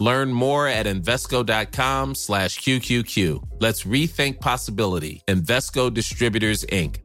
Learn 0.00 0.32
more 0.32 0.66
at 0.66 0.86
Invesco.com 0.86 2.14
slash 2.14 2.58
QQQ. 2.60 3.42
Let's 3.60 3.84
rethink 3.84 4.40
possibility. 4.40 5.22
Invesco 5.28 5.90
Distributors, 5.90 6.64
Inc. 6.72 7.04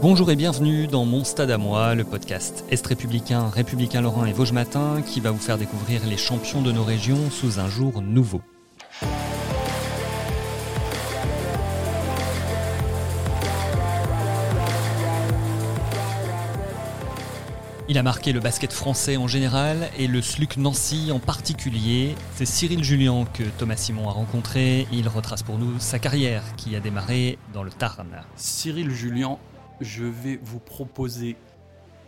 Bonjour 0.00 0.30
et 0.30 0.36
bienvenue 0.36 0.86
dans 0.86 1.06
Mon 1.06 1.24
Stade 1.24 1.50
à 1.50 1.56
moi, 1.56 1.94
le 1.94 2.04
podcast 2.04 2.64
Est 2.70 2.86
républicain, 2.86 3.48
républicain 3.48 4.02
Lorrain 4.02 4.26
et 4.26 4.32
Vosges 4.32 4.52
Matin 4.52 5.00
qui 5.00 5.20
va 5.20 5.30
vous 5.30 5.38
faire 5.38 5.56
découvrir 5.56 6.04
les 6.06 6.18
champions 6.18 6.60
de 6.60 6.72
nos 6.72 6.84
régions 6.84 7.30
sous 7.30 7.58
un 7.58 7.68
jour 7.68 8.02
nouveau. 8.02 8.42
Il 17.86 17.98
a 17.98 18.02
marqué 18.02 18.32
le 18.32 18.40
basket 18.40 18.72
français 18.72 19.18
en 19.18 19.28
général 19.28 19.90
et 19.98 20.06
le 20.06 20.22
SLUC 20.22 20.56
Nancy 20.56 21.12
en 21.12 21.18
particulier. 21.18 22.14
C'est 22.34 22.46
Cyril 22.46 22.82
Julien 22.82 23.26
que 23.34 23.42
Thomas 23.58 23.76
Simon 23.76 24.08
a 24.08 24.12
rencontré. 24.12 24.86
Il 24.90 25.06
retrace 25.06 25.42
pour 25.42 25.58
nous 25.58 25.78
sa 25.80 25.98
carrière 25.98 26.42
qui 26.56 26.74
a 26.76 26.80
démarré 26.80 27.38
dans 27.52 27.62
le 27.62 27.70
Tarn. 27.70 28.22
Cyril 28.36 28.90
Julien, 28.90 29.36
je 29.82 30.04
vais 30.04 30.40
vous 30.42 30.60
proposer 30.60 31.36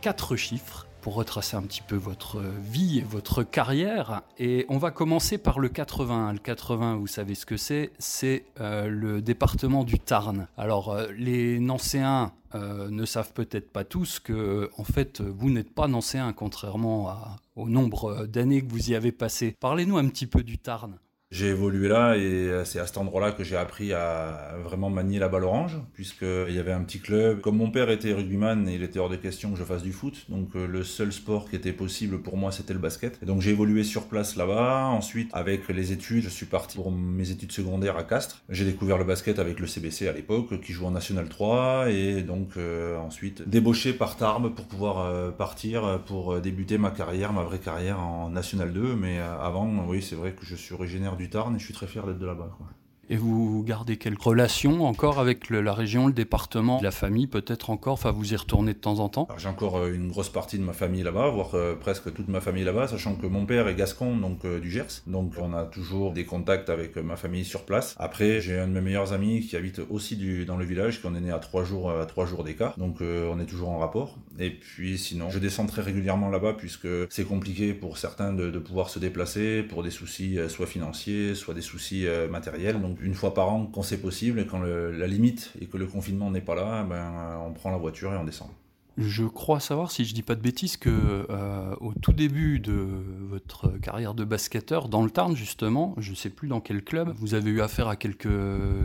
quatre 0.01 0.34
chiffres 0.34 0.86
pour 1.07 1.15
retracer 1.15 1.57
un 1.57 1.62
petit 1.62 1.83
peu 1.83 1.95
votre 1.95 2.43
vie, 2.61 3.01
votre 3.01 3.45
carrière. 3.45 4.23
Et 4.41 4.67
on 4.69 4.77
va 4.77 4.91
commencer 4.91 5.39
par 5.39 5.61
le 5.61 5.69
80. 5.69 6.33
Le 6.33 6.41
80, 6.41 6.97
vous 6.97 7.07
savez 7.07 7.37
ce 7.37 7.47
que 7.47 7.57
c'est 7.57 7.93
C'est 8.01 8.45
euh, 8.61 8.89
le 8.89 9.23
département 9.23 9.85
du 9.85 10.01
Tarn. 10.01 10.48
Alors, 10.59 10.91
euh, 10.91 11.07
les 11.17 11.61
Nancéens 11.61 12.33
euh, 12.57 12.91
ne 12.91 13.05
savent 13.05 13.33
peut-être 13.35 13.71
pas 13.71 13.85
tous 13.85 14.19
que, 14.19 14.69
en 14.79 14.83
fait, 14.83 15.21
vous 15.21 15.48
n'êtes 15.48 15.73
pas 15.73 15.87
Nancéen, 15.87 16.33
contrairement 16.33 17.15
au 17.55 17.69
nombre 17.69 18.27
d'années 18.27 18.67
que 18.67 18.73
vous 18.73 18.91
y 18.91 18.97
avez 18.97 19.13
passé. 19.13 19.55
Parlez-nous 19.61 19.98
un 19.98 20.09
petit 20.09 20.27
peu 20.27 20.43
du 20.43 20.59
Tarn. 20.59 20.98
J'ai 21.33 21.49
évolué 21.49 21.89
là 21.89 22.17
et 22.17 22.63
c'est 22.65 22.79
à 22.79 22.87
cet 22.87 22.99
endroit-là 22.99 23.33
que 23.33 23.43
j'ai 23.43 23.57
appris 23.57 23.93
à 23.93 24.55
vraiment 24.63 24.91
manier 24.91 25.19
la 25.19 25.27
balle 25.27 25.43
orange, 25.43 25.77
puisqu'il 25.93 26.55
y 26.55 26.61
avait 26.61 26.71
un 26.71 26.85
petit 26.85 27.01
club. 27.01 27.41
Comme 27.41 27.57
mon 27.57 27.73
père 27.73 27.91
était 27.91 28.13
rugbyman, 28.13 28.69
il 28.69 28.85
était 28.85 29.01
hors 29.01 29.09
de 29.09 29.17
question 29.17 29.51
que 29.51 29.59
je 29.59 29.65
fasse 29.65 29.83
du 29.83 29.93
foot, 29.93 30.27
donc 30.29 30.55
euh, 30.55 30.69
le 30.69 30.85
seul 30.85 31.13
sport 31.13 31.51
qui 31.51 31.57
était 31.57 31.73
possible 31.73 32.23
pour 32.23 32.37
moi 32.37 32.53
c'était 32.53 32.75
le 32.75 32.79
basket. 32.79 33.19
Et 33.25 33.27
donc 33.27 33.41
j'ai 33.41 33.51
évolué 33.51 33.83
sur 33.83 34.05
place 34.07 34.37
là-bas. 34.37 34.85
Ensuite, 34.85 35.29
avec 35.33 35.69
les 35.69 35.91
études, 35.91 36.23
je 36.23 36.29
suis 36.29 36.47
parti 36.47 36.77
pour 36.77 36.93
mes 36.93 37.29
études 37.33 37.51
secondaires 37.51 37.97
à 37.97 38.05
Castres. 38.05 38.45
J'ai 38.49 38.65
découvert 38.65 38.97
le 38.97 39.05
basket 39.05 39.41
avec 39.41 39.59
le 39.59 39.67
CBC 39.67 40.07
à 40.07 40.13
l'époque, 40.13 40.61
qui 40.61 40.73
joue 40.73 40.87
en 40.87 40.93
National 40.93 41.29
3, 41.29 41.91
et 41.91 42.23
donc 42.23 42.51
euh, 42.57 42.97
ensuite 42.99 43.49
débauché 43.49 43.93
par 43.95 44.17
Tarbes 44.17 44.55
pour 44.55 44.67
pouvoir 44.67 45.01
euh, 45.01 45.33
partir 45.33 46.05
pour 46.07 46.41
débuter 46.41 46.79
ma 46.79 46.91
carrière, 46.91 47.33
ma 47.33 47.43
vraie 47.43 47.59
carrière 47.59 47.99
en 47.99 48.31
National 48.31 48.73
2. 48.73 48.95
Mais 48.95 49.19
avant, 49.19 49.87
oui, 49.89 50.03
c'est 50.03 50.15
vrai 50.15 50.31
que 50.31 50.47
je 50.47 50.55
suis 50.55 50.73
originaire 50.73 51.16
du 51.17 51.31
Tarn 51.31 51.55
et 51.55 51.59
je 51.59 51.64
suis 51.64 51.75
très 51.75 51.86
fier 51.86 52.06
d'être 52.06 52.19
de 52.19 52.27
là-bas. 52.27 52.56
Et 53.09 53.17
vous 53.17 53.62
gardez 53.62 53.99
quelle 53.99 54.17
relation 54.19 54.85
encore 54.85 55.21
avec 55.21 55.49
la 55.51 55.73
région, 55.73 56.08
le 56.08 56.13
département, 56.13 56.80
la 56.83 56.91
famille 56.91 57.29
peut-être 57.29 57.70
encore? 57.70 57.92
Enfin, 57.92 58.11
vous 58.11 58.33
y 58.33 58.36
retournez 58.36 58.73
de 58.73 58.79
temps 58.79 58.98
en 58.98 59.08
temps? 59.08 59.29
J'ai 59.39 59.48
encore 59.48 59.77
euh, 59.77 59.92
une 59.92 60.08
grosse 60.08 60.29
partie 60.29 60.58
de 60.58 60.64
ma 60.64 60.73
famille 60.73 61.05
là-bas, 61.05 61.30
voire 61.30 61.55
euh, 61.55 61.77
presque 61.77 62.13
toute 62.13 62.27
ma 62.27 62.41
famille 62.41 62.64
là-bas, 62.64 62.89
sachant 62.89 63.14
que 63.14 63.29
mon 63.29 63.47
père 63.47 63.69
est 63.69 63.77
gascon, 63.77 64.17
donc 64.17 64.45
euh, 64.45 64.58
du 64.58 64.73
Gers. 64.73 65.03
Donc 65.07 65.35
on 65.41 65.55
a 65.55 65.63
toujours 65.63 66.14
des 66.14 66.25
contacts 66.25 66.69
avec 66.69 66.97
ma 66.97 67.14
famille 67.14 67.45
sur 67.45 67.64
place. 67.64 67.95
Après, 67.98 68.41
j'ai 68.41 68.58
un 68.58 68.67
de 68.67 68.73
mes 68.73 68.80
meilleurs 68.80 69.13
amis 69.13 69.41
qui 69.42 69.57
habite 69.57 69.80
aussi 69.89 70.45
dans 70.45 70.57
le 70.57 70.64
village, 70.64 71.01
qui 71.01 71.07
en 71.07 71.14
est 71.14 71.20
né 71.20 71.30
à 71.30 71.39
trois 71.39 71.63
jours, 71.63 71.92
à 71.92 72.07
trois 72.07 72.27
jours 72.27 72.42
d'écart. 72.42 72.77
Donc 72.77 73.01
on 73.01 73.39
est 73.39 73.47
toujours 73.47 73.69
en 73.69 73.79
rapport. 73.79 74.17
Et 74.39 74.51
puis 74.51 74.98
sinon, 74.98 75.30
je 75.30 75.39
descends 75.39 75.67
très 75.67 75.83
régulièrement 75.83 76.30
là-bas 76.30 76.55
puisque 76.55 76.89
c'est 77.11 77.25
compliqué 77.25 77.73
pour 77.75 77.98
certains 77.98 78.33
de, 78.33 78.51
de, 78.51 78.59
pouvoir 78.59 78.91
se 78.91 78.98
déplacer 78.98 79.63
pour 79.63 79.83
des 79.83 79.91
soucis 79.91 80.39
soit 80.48 80.67
financiers, 80.67 81.35
soit 81.35 81.55
des 81.55 81.63
soucis 81.63 82.07
matériels. 82.30 82.80
Donc 82.80 82.95
une 83.01 83.14
fois 83.14 83.34
par 83.34 83.48
an 83.51 83.67
quand 83.67 83.83
c'est 83.83 84.01
possible 84.01 84.40
et 84.40 84.46
quand 84.46 84.58
le, 84.58 84.92
la 84.92 85.07
limite 85.07 85.52
et 85.61 85.67
que 85.67 85.77
le 85.77 85.86
confinement 85.86 86.30
n'est 86.30 86.40
pas 86.40 86.55
là, 86.55 86.84
ben, 86.84 87.40
on 87.46 87.52
prend 87.52 87.70
la 87.70 87.79
voiture 87.79 88.12
et 88.12 88.17
on 88.17 88.24
descend. 88.24 88.48
Je 88.98 89.24
crois 89.24 89.61
savoir, 89.61 89.90
si 89.90 90.07
je 90.07 90.14
dis 90.14 90.23
pas 90.23 90.34
de 90.34 90.40
bêtises, 90.40 90.79
que 90.79 91.27
euh, 91.29 91.74
au 91.80 91.92
tout 92.01 92.14
début 92.14 92.61
de 92.61 92.89
votre 93.29 93.68
carrière 93.79 94.14
de 94.14 94.24
basketteur, 94.24 94.89
dans 94.89 95.02
le 95.02 95.11
Tarn 95.11 95.36
justement, 95.36 95.95
je 95.98 96.12
ne 96.12 96.17
sais 96.17 96.30
plus 96.30 96.48
dans 96.48 96.62
quel 96.62 96.83
club, 96.83 97.12
vous 97.18 97.35
avez 97.35 97.51
eu 97.51 97.61
affaire 97.61 97.89
à 97.89 97.96
quelques, 97.96 98.29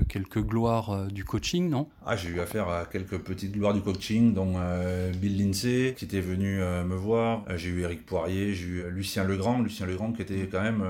quelques 0.09 0.41
gloires 0.41 0.89
euh, 0.89 1.07
du 1.07 1.23
coaching, 1.23 1.69
non? 1.69 1.87
Ah, 2.05 2.17
j'ai 2.17 2.27
eu 2.27 2.41
affaire 2.41 2.67
à 2.67 2.85
quelques 2.85 3.19
petites 3.19 3.53
gloires 3.53 3.73
du 3.73 3.79
coaching, 3.79 4.33
dont 4.33 4.55
euh, 4.57 5.13
Bill 5.13 5.37
Lindsay, 5.37 5.93
qui 5.97 6.03
était 6.03 6.19
venu 6.19 6.57
me 6.59 6.95
voir. 6.95 7.45
J'ai 7.55 7.69
eu 7.69 7.81
Eric 7.83 8.05
Poirier, 8.05 8.53
j'ai 8.53 8.65
eu 8.65 8.83
Lucien 8.89 9.23
Legrand, 9.23 9.61
Lucien 9.61 9.85
Legrand 9.85 10.11
qui 10.11 10.23
était 10.23 10.49
quand 10.51 10.61
même 10.61 10.83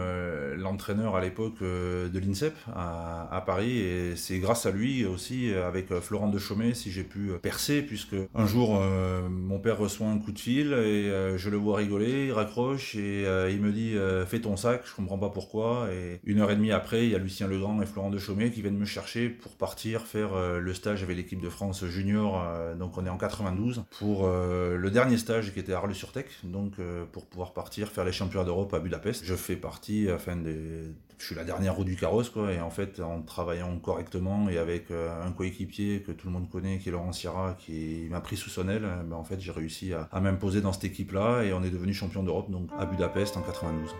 l'entraîneur 0.57 1.15
à 1.15 1.21
l'époque 1.21 1.61
de 1.61 2.19
l'INSEP 2.19 2.55
à, 2.75 3.43
Paris, 3.45 3.77
et 3.77 4.15
c'est 4.15 4.39
grâce 4.39 4.65
à 4.65 4.71
lui 4.71 5.05
aussi, 5.05 5.53
avec 5.53 5.93
Florent 5.99 6.29
de 6.29 6.39
Chaumet, 6.39 6.73
si 6.73 6.91
j'ai 6.91 7.03
pu 7.03 7.31
percer, 7.41 7.81
puisque 7.81 8.15
un 8.33 8.45
jour 8.45 8.81
euh, 9.11 9.29
mon 9.29 9.59
père 9.59 9.77
reçoit 9.77 10.07
un 10.07 10.17
coup 10.17 10.31
de 10.31 10.39
fil 10.39 10.67
et 10.67 11.09
euh, 11.09 11.38
je 11.38 11.49
le 11.49 11.57
vois 11.57 11.77
rigoler, 11.77 12.27
il 12.27 12.31
raccroche 12.31 12.95
et 12.95 13.25
euh, 13.25 13.49
il 13.51 13.61
me 13.61 13.72
dit 13.72 13.95
fais 14.27 14.39
ton 14.39 14.57
sac, 14.57 14.83
je 14.85 14.95
comprends 14.95 15.17
pas 15.17 15.29
pourquoi. 15.29 15.89
Et 15.94 16.19
une 16.23 16.39
heure 16.39 16.51
et 16.51 16.55
demie 16.55 16.72
après, 16.72 17.05
il 17.05 17.11
y 17.11 17.16
a 17.16 17.17
Lucien 17.17 17.47
Legrand 17.47 17.81
et 17.81 17.85
Florent 17.85 18.09
de 18.09 18.17
Chaumet 18.17 18.51
qui 18.51 18.61
viennent 18.61 18.77
me 18.77 18.85
chercher 18.85 19.29
pour 19.29 19.51
partir 19.53 20.01
faire 20.01 20.31
le 20.59 20.73
stage 20.73 21.03
avec 21.03 21.17
l'équipe 21.17 21.41
de 21.41 21.49
France 21.49 21.85
junior. 21.85 22.44
donc 22.77 22.97
on 22.97 23.05
est 23.05 23.09
en 23.09 23.17
92 23.17 23.83
pour 23.99 24.27
le 24.27 24.89
dernier 24.89 25.17
stage 25.17 25.53
qui 25.53 25.59
était 25.59 25.73
à 25.73 25.78
Arles-sur-Tech, 25.78 26.25
donc 26.43 26.73
pour 27.11 27.25
pouvoir 27.25 27.53
partir 27.53 27.89
faire 27.89 28.05
les 28.05 28.11
championnats 28.11 28.45
d'Europe 28.45 28.73
à 28.73 28.79
Budapest. 28.79 29.25
Je 29.25 29.35
fais 29.35 29.55
partie, 29.55 30.07
enfin 30.11 30.35
des, 30.35 30.83
je 31.21 31.27
suis 31.27 31.35
la 31.35 31.43
dernière 31.43 31.75
roue 31.75 31.83
du 31.83 31.95
carrosse 31.95 32.29
quoi. 32.29 32.51
Et 32.51 32.59
en 32.59 32.69
fait, 32.69 32.99
en 32.99 33.21
travaillant 33.21 33.77
correctement 33.79 34.49
et 34.49 34.57
avec 34.57 34.91
un 34.91 35.31
coéquipier 35.31 36.01
que 36.01 36.11
tout 36.11 36.27
le 36.27 36.33
monde 36.33 36.49
connaît, 36.49 36.79
qui 36.79 36.89
est 36.89 36.91
Laurent 36.91 37.13
Sierra, 37.13 37.55
qui 37.59 38.07
m'a 38.09 38.21
pris 38.21 38.37
sous 38.37 38.49
son 38.49 38.67
aile 38.67 38.87
ben, 39.05 39.23
j'ai 39.37 39.51
réussi 39.51 39.93
à, 39.93 40.09
à 40.11 40.19
m'imposer 40.19 40.61
dans 40.61 40.73
cette 40.73 40.85
équipe-là 40.85 41.43
et 41.43 41.53
on 41.53 41.63
est 41.63 41.69
devenu 41.69 41.93
champion 41.93 42.23
d'Europe 42.23 42.49
à 42.77 42.85
Budapest 42.85 43.37
en 43.37 43.41
92. 43.41 43.91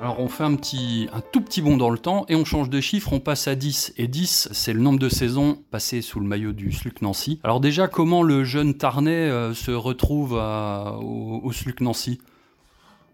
Alors 0.00 0.18
on 0.18 0.28
fait 0.28 0.42
un, 0.42 0.56
tout 0.56 1.40
petit 1.40 1.62
bond 1.62 1.76
dans 1.76 1.90
le 1.90 1.98
temps 1.98 2.24
et 2.28 2.34
on 2.34 2.44
change 2.44 2.68
de 2.70 2.80
chiffre, 2.80 3.12
on 3.12 3.20
passe 3.20 3.46
à 3.46 3.54
10. 3.54 3.94
Et 3.98 4.08
10, 4.08 4.48
c'est 4.52 4.72
le 4.72 4.80
nombre 4.80 4.98
de 4.98 5.08
saisons 5.08 5.62
passées 5.70 6.02
sous 6.02 6.18
le 6.18 6.26
maillot 6.26 6.52
du 6.52 6.72
SLUC 6.72 7.02
Nancy. 7.02 7.40
Alors 7.44 7.60
déjà, 7.60 7.86
comment 7.86 8.22
le 8.22 8.42
jeune 8.42 8.74
Tarnais 8.74 9.12
euh, 9.12 9.54
se 9.54 9.70
retrouve 9.70 10.32
au 10.32 11.52
SLUC 11.52 11.80
Nancy? 11.82 12.18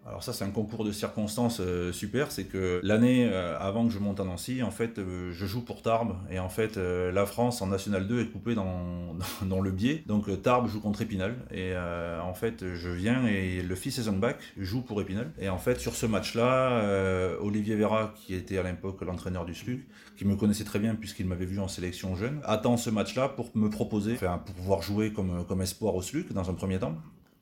Alors 0.08 0.22
ça 0.22 0.32
c'est 0.32 0.44
un 0.44 0.50
concours 0.50 0.84
de 0.84 0.92
circonstances 0.92 1.60
euh, 1.60 1.92
super, 1.92 2.32
c'est 2.32 2.44
que 2.44 2.80
l'année 2.82 3.28
euh, 3.30 3.58
avant 3.58 3.86
que 3.86 3.92
je 3.92 3.98
monte 3.98 4.20
à 4.20 4.24
Nancy, 4.24 4.62
en 4.62 4.70
fait 4.70 4.98
euh, 4.98 5.32
je 5.32 5.46
joue 5.46 5.60
pour 5.60 5.82
Tarbes. 5.82 6.16
Et 6.30 6.38
en 6.38 6.48
fait 6.48 6.76
la 6.76 7.26
France 7.26 7.62
en 7.62 7.66
National 7.66 8.06
2 8.06 8.22
est 8.22 8.26
coupée 8.26 8.54
dans, 8.54 9.14
dans, 9.14 9.46
dans 9.56 9.60
le 9.60 9.70
biais, 9.70 10.02
donc 10.06 10.42
Tarbes 10.42 10.68
joue 10.68 10.80
contre 10.80 11.02
Épinal. 11.02 11.36
Et 11.50 11.74
en 11.76 12.34
fait 12.34 12.74
je 12.74 12.88
viens 12.88 13.26
et 13.26 13.62
le 13.62 13.74
fils 13.74 13.98
Eisenbach 13.98 14.36
joue 14.56 14.82
pour 14.82 15.00
Épinal. 15.00 15.30
Et 15.38 15.48
en 15.48 15.58
fait 15.58 15.78
sur 15.78 15.94
ce 15.94 16.06
match-là, 16.06 17.36
Olivier 17.40 17.76
Vera 17.76 18.14
qui 18.14 18.34
était 18.34 18.58
à 18.58 18.62
l'époque 18.62 19.02
l'entraîneur 19.02 19.44
du 19.44 19.54
SLUC, 19.54 19.86
qui 20.16 20.24
me 20.24 20.36
connaissait 20.36 20.64
très 20.64 20.78
bien 20.78 20.94
puisqu'il 20.94 21.26
m'avait 21.26 21.46
vu 21.46 21.60
en 21.60 21.68
sélection 21.68 22.16
jeune, 22.16 22.40
attend 22.44 22.76
ce 22.76 22.90
match-là 22.90 23.28
pour 23.28 23.50
me 23.54 23.68
proposer, 23.68 24.14
enfin 24.14 24.38
pour 24.44 24.54
pouvoir 24.54 24.82
jouer 24.82 25.12
comme, 25.12 25.44
comme 25.46 25.62
espoir 25.62 25.94
au 25.94 26.02
SLUC 26.02 26.32
dans 26.32 26.48
un 26.50 26.54
premier 26.54 26.78
temps 26.78 26.96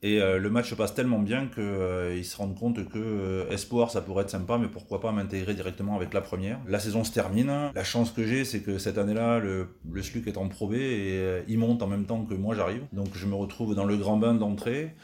et 0.06 0.20
euh, 0.20 0.38
le 0.38 0.50
match 0.50 0.70
se 0.70 0.76
passe 0.76 0.94
tellement 0.94 1.18
bien 1.18 1.48
qu'ils 1.48 1.64
euh, 1.64 2.22
se 2.22 2.36
rendent 2.36 2.56
compte 2.56 2.88
que 2.88 2.98
euh, 2.98 3.50
Espoir, 3.50 3.90
ça 3.90 4.00
pourrait 4.00 4.22
être 4.22 4.30
sympa, 4.30 4.56
mais 4.56 4.68
pourquoi 4.68 5.00
pas 5.00 5.10
m'intégrer 5.10 5.52
directement 5.52 5.96
avec 5.96 6.14
la 6.14 6.20
première. 6.20 6.60
La 6.68 6.78
saison 6.78 7.02
se 7.02 7.10
termine. 7.10 7.72
La 7.74 7.82
chance 7.82 8.12
que 8.12 8.24
j'ai, 8.24 8.44
c'est 8.44 8.60
que 8.60 8.78
cette 8.78 8.98
année-là, 8.98 9.40
le, 9.40 9.66
le 9.90 10.02
SLUC 10.02 10.28
est 10.28 10.36
en 10.36 10.46
Pro 10.46 10.68
B 10.68 10.74
et 10.74 11.42
il 11.48 11.58
monte 11.58 11.82
en 11.82 11.88
même 11.88 12.04
temps 12.04 12.24
que 12.24 12.34
moi 12.34 12.54
j'arrive. 12.54 12.84
Donc 12.92 13.08
je 13.14 13.26
me 13.26 13.34
retrouve 13.34 13.74
dans 13.74 13.84
le 13.84 13.96
grand 13.96 14.16
bain 14.16 14.34
d'entrée. 14.34 14.94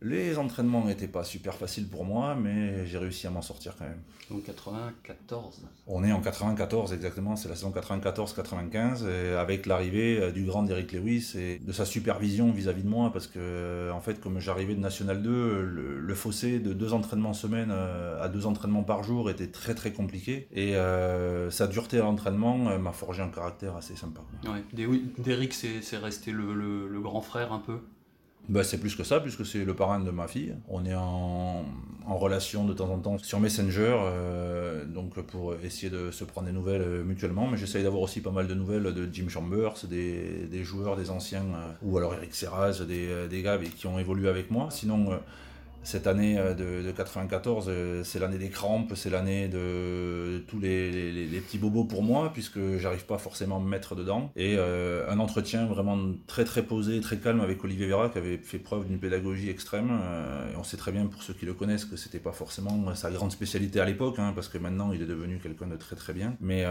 Les 0.00 0.38
entraînements 0.38 0.84
n'étaient 0.84 1.08
pas 1.08 1.24
super 1.24 1.54
faciles 1.54 1.88
pour 1.88 2.04
moi, 2.04 2.34
mais 2.34 2.86
j'ai 2.86 2.98
réussi 2.98 3.26
à 3.26 3.30
m'en 3.30 3.42
sortir 3.42 3.74
quand 3.76 3.84
même. 3.84 4.00
Donc 4.30 4.44
94 4.44 5.62
On 5.86 6.04
est 6.04 6.12
en 6.12 6.20
94 6.20 6.92
exactement, 6.92 7.34
c'est 7.34 7.48
la 7.48 7.54
saison 7.54 7.70
94-95, 7.70 9.06
avec 9.36 9.64
l'arrivée 9.66 10.20
euh, 10.20 10.30
du 10.30 10.44
grand 10.44 10.68
Eric 10.68 10.92
Lewis 10.92 11.32
et 11.36 11.58
de 11.58 11.72
sa 11.72 11.84
supervision 11.84 12.52
vis-à-vis 12.52 12.82
de 12.82 12.88
moi, 12.88 13.10
parce 13.12 13.26
que 13.26 13.38
euh, 13.38 13.90
en 13.90 14.00
fait, 14.00 14.20
comme 14.20 14.38
j'arrivais 14.38 14.74
de 14.74 14.80
National 14.80 15.22
2, 15.22 15.62
le, 15.62 16.14
fossé 16.14 16.58
de 16.58 16.72
deux 16.72 16.92
entraînements 16.92 17.32
semaine 17.32 17.70
euh, 17.70 18.22
à 18.22 18.28
deux 18.28 18.46
entraînements 18.46 18.82
par 18.82 19.02
jour 19.02 19.30
était 19.30 19.46
très 19.46 19.74
très 19.74 19.92
compliqué, 19.92 20.48
et 20.52 20.74
sa 21.50 21.66
dureté 21.66 21.98
à 21.98 22.02
l'entraînement 22.02 22.78
m'a 22.78 22.92
forgé 22.92 23.22
un 23.22 23.28
caractère 23.28 23.76
assez 23.76 23.96
sympa. 23.96 24.20
Ouais. 24.44 24.62
Derrick, 25.18 25.54
c'est 25.54 25.96
resté 25.96 26.32
le 26.32 27.00
grand 27.00 27.20
frère 27.20 27.52
un 27.52 27.60
peu? 27.60 27.78
Bah, 28.48 28.64
c'est 28.64 28.78
plus 28.78 28.96
que 28.96 29.04
ça, 29.04 29.20
puisque 29.20 29.44
c'est 29.44 29.64
le 29.64 29.74
parrain 29.74 30.00
de 30.00 30.10
ma 30.10 30.26
fille. 30.26 30.54
On 30.68 30.84
est 30.86 30.94
en, 30.94 31.64
relation 32.06 32.64
de 32.64 32.72
temps 32.72 32.88
en 32.88 32.98
temps 32.98 33.18
sur 33.18 33.38
Messenger, 33.38 33.94
euh, 33.94 34.86
donc 34.86 35.20
pour 35.20 35.54
essayer 35.62 35.90
de 35.90 36.10
se 36.10 36.24
prendre 36.24 36.46
des 36.46 36.54
nouvelles 36.54 36.80
euh, 36.80 37.04
mutuellement. 37.04 37.46
Mais 37.46 37.58
j'essaye 37.58 37.82
d'avoir 37.82 38.00
aussi 38.02 38.22
pas 38.22 38.30
mal 38.30 38.46
de 38.46 38.54
nouvelles 38.54 38.94
de 38.94 39.08
Jim 39.12 39.28
Chambers, 39.28 39.74
des, 39.84 40.46
des 40.50 40.64
joueurs, 40.64 40.96
des 40.96 41.10
anciens, 41.10 41.42
euh, 41.42 41.72
ou 41.82 41.98
alors 41.98 42.14
Eric 42.14 42.34
Serraz, 42.34 42.80
des, 42.88 43.28
des 43.28 43.42
gars 43.42 43.58
qui 43.58 43.86
ont 43.86 43.98
évolué 43.98 44.30
avec 44.30 44.50
moi. 44.50 44.68
Sinon, 44.70 45.20
cette 45.82 46.06
année 46.06 46.38
euh, 46.38 46.54
de, 46.54 46.90
94, 46.90 47.66
euh, 47.68 48.04
c'est 48.04 48.18
l'année 48.18 48.38
des 48.38 48.50
crampes, 48.50 48.92
c'est 48.94 49.10
l'année 49.10 49.48
de 49.48 50.44
tous 50.46 50.60
les, 50.60 51.40
petits 51.40 51.58
bobos 51.58 51.84
pour 51.84 52.02
moi, 52.02 52.30
puisque 52.32 52.58
j'arrive 52.78 53.06
pas 53.06 53.18
forcément 53.18 53.56
à 53.56 53.60
me 53.60 53.68
mettre 53.68 53.94
dedans. 53.94 54.30
Et 54.36 54.56
euh, 54.58 55.08
un 55.08 55.18
entretien 55.18 55.66
vraiment 55.66 55.98
très 56.26 56.44
très 56.44 56.62
posé, 56.62 57.00
très 57.00 57.18
calme 57.18 57.40
avec 57.40 57.62
Olivier 57.64 57.86
Vera, 57.86 58.08
qui 58.10 58.18
avait 58.18 58.38
fait 58.38 58.58
preuve 58.58 58.86
d'une 58.86 58.98
pédagogie 58.98 59.48
extrême. 59.48 59.90
et 60.52 60.56
on 60.56 60.64
sait 60.64 60.76
très 60.76 60.92
bien, 60.92 61.06
pour 61.06 61.22
ceux 61.22 61.32
qui 61.32 61.46
le 61.46 61.54
connaissent, 61.54 61.84
que 61.84 61.96
c'était 61.96 62.18
pas 62.18 62.32
forcément 62.32 62.94
sa 62.94 63.10
grande 63.10 63.32
spécialité 63.32 63.80
à 63.80 63.84
l'époque, 63.84 64.18
hein, 64.18 64.32
parce 64.34 64.48
que 64.48 64.58
maintenant 64.58 64.92
il 64.92 65.00
est 65.00 65.06
devenu 65.06 65.38
quelqu'un 65.38 65.68
de 65.68 65.76
très 65.76 65.96
très 65.96 66.12
bien. 66.12 66.34
Mais 66.40 66.64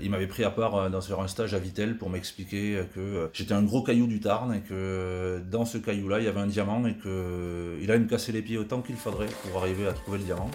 il 0.00 0.10
m'avait 0.10 0.26
pris 0.26 0.44
à 0.44 0.50
part 0.50 0.90
dans 0.90 1.20
un 1.20 1.28
stage 1.28 1.54
à 1.54 1.58
Vitel 1.58 1.98
pour 1.98 2.10
m'expliquer 2.10 2.82
que 2.94 3.28
j'étais 3.32 3.54
un 3.54 3.62
gros 3.62 3.82
caillou 3.82 4.06
du 4.06 4.20
Tarn 4.20 4.54
et 4.54 4.60
que 4.60 5.42
dans 5.50 5.64
ce 5.64 5.78
caillou-là, 5.78 6.20
il 6.20 6.24
y 6.24 6.28
avait 6.28 6.40
un 6.40 6.46
diamant 6.46 6.86
et 6.86 6.94
qu'il 6.94 7.90
allait 7.90 7.98
me 7.98 8.08
casser 8.08 8.32
les 8.32 8.37
les 8.38 8.42
pieds 8.42 8.56
autant 8.56 8.82
qu'il 8.82 8.94
faudrait 8.94 9.26
pour 9.42 9.60
arriver 9.60 9.88
à 9.88 9.92
trouver 9.92 10.18
le 10.18 10.24
diamant. 10.24 10.50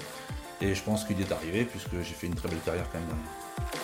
Et 0.62 0.74
je 0.74 0.82
pense 0.84 1.04
qu'il 1.04 1.20
est 1.20 1.32
arrivé 1.34 1.66
puisque 1.66 1.98
j'ai 1.98 2.14
fait 2.14 2.28
une 2.28 2.36
très 2.36 2.48
belle 2.48 2.62
carrière 2.66 2.88
quand 2.94 3.00
même. 3.00 3.83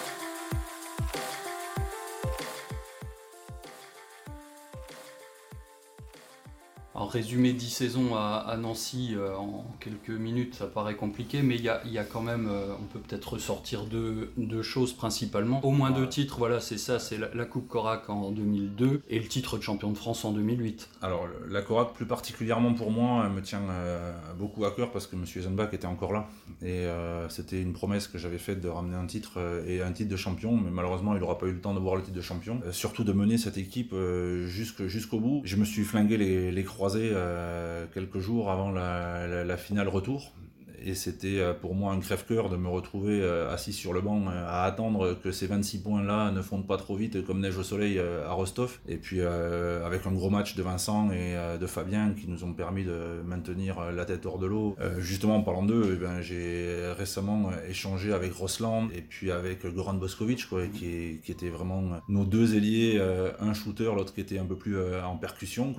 Résumé 7.10 7.54
10 7.54 7.70
saisons 7.70 8.16
à, 8.16 8.56
Nancy 8.58 9.16
euh, 9.16 9.36
en 9.36 9.66
quelques 9.80 10.10
minutes, 10.10 10.56
ça 10.56 10.68
paraît 10.68 10.96
compliqué, 10.96 11.42
mais 11.42 11.56
il 11.56 11.64
y 11.64 11.70
a, 11.70 12.04
quand 12.04 12.22
même, 12.22 12.48
euh, 12.50 12.74
on 12.80 12.86
peut 12.86 13.00
peut-être 13.00 13.34
ressortir 13.34 13.86
deux, 13.86 14.32
choses 14.62 14.94
principalement. 14.94 15.64
Au 15.66 15.72
moins 15.72 15.92
deux 15.92 16.08
titres, 16.08 16.38
voilà, 16.38 16.60
c'est 16.60 16.78
ça, 16.78 17.00
c'est 17.00 17.18
la, 17.18 17.46
Coupe 17.46 17.68
Corac 17.68 18.10
en 18.10 18.32
2002 18.32 19.02
et 19.10 19.20
le 19.20 19.28
titre 19.28 19.58
de 19.58 19.64
champion 19.64 19.90
de 19.90 19.98
France 19.98 20.24
en 20.24 20.32
2008. 20.32 20.90
Alors 21.02 21.28
la 21.50 21.62
Corac, 21.64 21.94
plus 21.94 22.06
particulièrement 22.06 22.74
pour 22.74 22.92
moi, 22.92 23.28
me 23.30 23.42
tient 23.42 23.62
euh, 23.70 24.14
beaucoup 24.38 24.66
à 24.66 24.72
cœur 24.72 24.92
parce 24.92 25.08
que 25.08 25.16
M. 25.16 25.24
Eisenbach 25.36 25.74
était 25.74 25.88
encore 25.88 26.14
là. 26.14 26.30
Et 26.62 26.86
c'était 27.30 27.62
une 27.62 27.74
promesse 27.74 28.08
que 28.08 28.18
j'avais 28.18 28.38
faite 28.38 28.62
de 28.62 28.68
ramener 28.68 28.96
un 28.96 29.06
titre 29.06 29.64
et 29.66 29.82
un 29.82 29.92
titre 29.92 30.10
de 30.10 30.18
champion, 30.18 30.58
mais 30.58 30.70
malheureusement 30.70 31.16
il 31.16 31.22
n'aura 31.22 31.38
pas 31.38 31.48
eu 31.48 31.54
le 31.54 31.62
temps 31.62 31.74
de 31.74 31.80
voir 31.80 31.96
le 31.96 32.04
titre 32.04 32.18
de 32.18 32.22
champion. 32.22 32.62
surtout 32.72 33.04
de 33.04 33.14
mener 33.14 33.38
cette 33.38 33.58
équipe 33.58 33.96
jusqu'au 34.46 35.20
bout. 35.20 35.42
Je 35.46 35.56
me 35.56 35.66
suis 35.66 35.84
flingué 35.84 36.18
les, 36.18 36.52
les 36.52 36.64
croisés 36.64 36.99
euh, 37.14 37.86
quelques 37.94 38.20
jours 38.20 38.52
avant 38.52 38.72
la, 38.72 39.58
finale 39.58 39.88
retour. 39.88 40.34
Et 40.82 40.96
c'était 40.96 41.40
euh, 41.40 41.54
pour 41.54 41.76
moi 41.76 41.92
un 41.92 42.00
crève-cœur 42.00 42.50
de 42.50 42.56
me 42.56 42.70
retrouver 42.70 43.20
euh, 43.22 43.54
assis 43.54 43.74
sur 43.74 43.92
le 43.92 44.00
banc 44.00 44.28
à 44.28 44.64
attendre 44.64 45.14
que 45.22 45.34
ces 45.34 45.46
26 45.46 45.80
points-là 45.80 46.32
ne 46.32 46.42
fondent 46.42 46.66
pas 46.66 46.78
trop 46.78 46.96
vite 46.96 47.26
comme 47.26 47.42
neige 47.42 47.58
au 47.58 47.64
soleil 47.64 48.00
à 48.00 48.32
Rostov. 48.32 48.80
Et 48.88 48.96
puis 48.96 49.20
avec 49.22 50.06
un 50.06 50.12
gros 50.14 50.30
match 50.30 50.56
de 50.56 50.64
Vincent 50.64 51.12
et 51.12 51.36
de 51.60 51.68
Fabien 51.68 52.14
qui 52.14 52.30
nous 52.30 52.46
ont 52.46 52.54
permis 52.54 52.86
de 52.86 53.22
maintenir 53.26 53.92
la 53.92 54.06
tête 54.06 54.26
hors 54.26 54.40
de 54.40 54.48
l'eau. 54.48 54.78
justement 55.00 55.36
en 55.36 55.42
parlant 55.42 55.64
d'eux, 55.64 55.96
eh 55.96 56.00
ben, 56.00 56.22
j'ai 56.22 56.94
récemment 56.98 57.50
échangé 57.68 58.14
avec 58.14 58.34
Rosland 58.34 58.90
et 58.96 59.02
puis 59.02 59.32
avec 59.32 59.66
Goran 59.66 59.96
Boskovic 59.96 60.48
qui, 60.74 61.20
qui 61.22 61.32
étaient 61.32 61.50
vraiment 61.50 61.84
nos 62.08 62.24
deux 62.24 62.56
ailiers, 62.56 63.02
un 63.42 63.54
shooter, 63.54 63.92
l'autre 63.96 64.14
qui 64.14 64.22
était 64.22 64.40
un 64.40 64.46
peu 64.46 64.56
plus 64.56 64.78
en 65.04 65.18
percussion. 65.18 65.74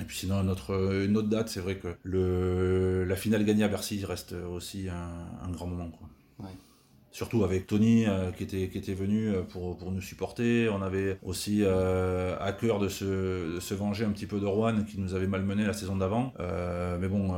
Et 0.00 0.04
puis 0.04 0.16
sinon, 0.16 0.42
notre, 0.42 1.04
une 1.04 1.16
autre 1.16 1.28
date, 1.28 1.48
c'est 1.48 1.60
vrai 1.60 1.76
que 1.76 1.88
le, 2.02 3.04
la 3.04 3.16
finale 3.16 3.44
gagnée 3.44 3.64
à 3.64 3.68
Bercy 3.68 4.04
reste 4.04 4.32
aussi 4.32 4.88
un, 4.88 5.50
grand 5.50 5.66
moment. 5.66 5.90
Quoi. 5.90 6.08
Surtout 7.12 7.44
avec 7.44 7.66
Tony 7.66 8.06
euh, 8.06 8.30
qui, 8.32 8.42
était, 8.42 8.70
qui 8.70 8.78
était 8.78 8.94
venu 8.94 9.28
euh, 9.28 9.42
pour, 9.42 9.76
pour 9.76 9.92
nous 9.92 10.00
supporter. 10.00 10.70
On 10.70 10.80
avait 10.80 11.18
aussi 11.22 11.58
euh, 11.60 12.34
à 12.40 12.52
cœur 12.52 12.78
de 12.78 12.88
se, 12.88 13.58
se, 13.60 13.74
venger 13.74 14.06
un 14.06 14.12
petit 14.12 14.24
peu 14.24 14.40
de 14.40 14.46
Rouen 14.46 14.82
qui 14.84 14.98
nous 14.98 15.14
avait 15.14 15.26
malmené 15.26 15.66
la 15.66 15.74
saison 15.74 15.96
d'avant. 15.96 16.32
mais 16.38 17.08
bon, 17.08 17.34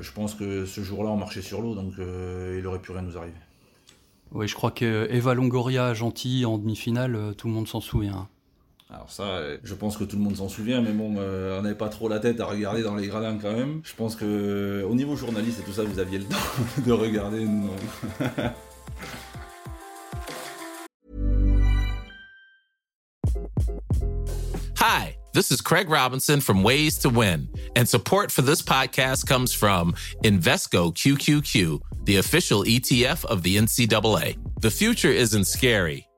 je 0.00 0.12
pense 0.12 0.34
que 0.34 0.66
ce 0.66 0.80
jour-là, 0.80 1.10
on 1.10 1.16
marchait 1.16 1.42
sur 1.42 1.62
l'eau, 1.62 1.76
donc 1.76 1.94
il 1.98 2.66
aurait 2.66 2.80
pu 2.80 2.90
rien 2.90 3.02
nous 3.02 3.16
arriver. 3.16 3.36
Oui, 4.32 4.48
je 4.48 4.54
crois 4.54 4.72
que 4.72 5.06
Eva 5.10 5.34
Longoria, 5.34 5.94
gentil 5.94 6.44
en 6.44 6.58
demi-finale, 6.58 7.34
tout 7.36 7.46
le 7.46 7.52
monde 7.52 7.68
s'en 7.68 7.80
souvient. 7.80 8.28
Alors 8.92 9.10
ça, 9.10 9.22
euh, 9.22 9.56
je 9.64 9.72
pense 9.74 9.96
que 9.96 10.04
tout 10.04 10.16
le 10.16 10.22
monde 10.22 10.36
s'en 10.36 10.50
souvient, 10.50 10.82
mais 10.82 10.92
bon, 10.92 11.14
euh, 11.16 11.58
on 11.58 11.62
n'avait 11.62 11.74
pas 11.74 11.88
trop 11.88 12.10
la 12.10 12.18
tête 12.20 12.40
à 12.40 12.44
regarder 12.44 12.82
dans 12.82 12.94
les 12.94 13.06
gradins 13.06 13.38
quand 13.40 13.54
même. 13.54 13.80
Je 13.84 13.94
pense 13.94 14.14
que 14.16 14.26
euh, 14.26 14.86
au 14.86 14.94
niveau 14.94 15.16
journaliste 15.16 15.60
et 15.60 15.62
tout 15.62 15.72
ça, 15.72 15.82
vous 15.82 15.98
aviez 15.98 16.18
le 16.18 16.26
temps 16.26 16.36
de 16.86 16.92
regarder. 16.92 17.46
Nous, 17.46 17.70
Hi, 24.76 25.16
this 25.32 25.50
is 25.50 25.62
Craig 25.62 25.88
Robinson 25.88 26.42
from 26.42 26.62
Ways 26.62 26.98
to 26.98 27.08
Win, 27.08 27.48
and 27.74 27.88
support 27.88 28.30
for 28.30 28.42
this 28.42 28.60
podcast 28.60 29.26
comes 29.26 29.54
from 29.54 29.94
Invesco 30.22 30.92
QQQ, 30.92 31.80
the 32.04 32.18
official 32.18 32.62
ETF 32.64 33.24
of 33.24 33.42
the 33.42 33.56
NCAA. 33.56 34.36
The 34.60 34.70
future 34.70 35.10
isn't 35.10 35.46
scary. 35.46 36.11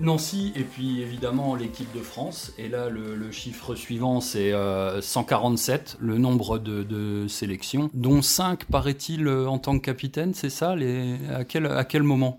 Nancy 0.00 0.52
et 0.56 0.64
puis 0.64 1.02
évidemment 1.02 1.54
l'équipe 1.54 1.92
de 1.94 2.00
France. 2.00 2.52
Et 2.58 2.68
là, 2.68 2.88
le, 2.88 3.30
chiffre 3.30 3.74
suivant, 3.74 4.20
c'est 4.20 4.52
147, 5.00 5.98
euh, 6.02 6.06
le 6.06 6.18
nombre 6.18 6.58
de, 6.58 7.26
sélections, 7.28 7.90
dont 7.94 8.22
5, 8.22 8.64
paraît-il, 8.64 9.28
en 9.28 9.58
tant 9.58 9.78
que 9.78 9.84
capitaine, 9.84 10.34
c'est 10.34 10.50
ça 10.50 10.72
à, 10.72 11.44
quel, 11.44 11.66
à 11.66 11.84
quel 11.84 12.02
moment? 12.02 12.38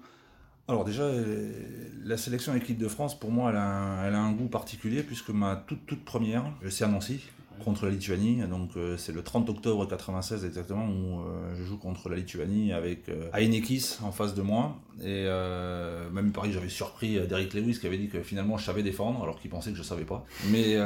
Alors 0.68 0.86
déjà, 0.86 1.04
euh, 1.04 1.52
la 2.06 2.18
sélection 2.18 2.56
équipe 2.56 2.78
de 2.78 2.88
France, 2.88 3.20
pour 3.20 3.32
moi, 3.32 3.50
elle 3.50 3.58
a 3.58 4.20
un, 4.20 4.32
goût 4.32 4.48
particulier 4.48 5.04
puisque 5.04 5.30
ma 5.30 5.56
toute, 5.56 5.86
toute 5.86 6.06
première, 6.06 6.46
c'est 6.70 6.86
à 6.86 6.88
Nancy 6.88 7.20
contre 7.64 7.86
la 7.86 7.92
Lituanie. 7.92 8.38
Donc 8.50 8.72
euh, 8.76 8.98
c'est 8.98 9.12
le 9.12 9.24
30 9.24 9.50
octobre 9.50 9.86
96 9.86 10.46
exactement 10.46 10.88
où 10.88 11.22
je 11.56 11.64
joue 11.64 11.78
contre 11.78 12.10
la 12.10 12.16
Lituanie 12.16 12.74
avec 12.74 13.10
euh, 13.10 13.30
Ainekis 13.34 13.98
en 14.04 14.12
face 14.12 14.34
de 14.34 14.42
moi. 14.42 14.78
Et 15.02 15.26
même 16.12 16.32
pareil, 16.32 16.52
j'avais 16.52 16.70
surpris 16.70 17.20
Derek 17.28 17.54
Lewis 17.54 17.80
qui 17.80 17.88
avait 17.88 17.98
dit 17.98 18.08
que 18.08 18.22
finalement 18.22 18.58
je 18.58 18.66
savais 18.66 18.84
défendre 18.84 19.24
alors 19.24 19.40
qu'il 19.40 19.50
pensait 19.50 19.72
que 19.72 19.78
je 19.78 19.84
savais 19.84 20.04
pas. 20.04 20.26
Mais 20.50 20.78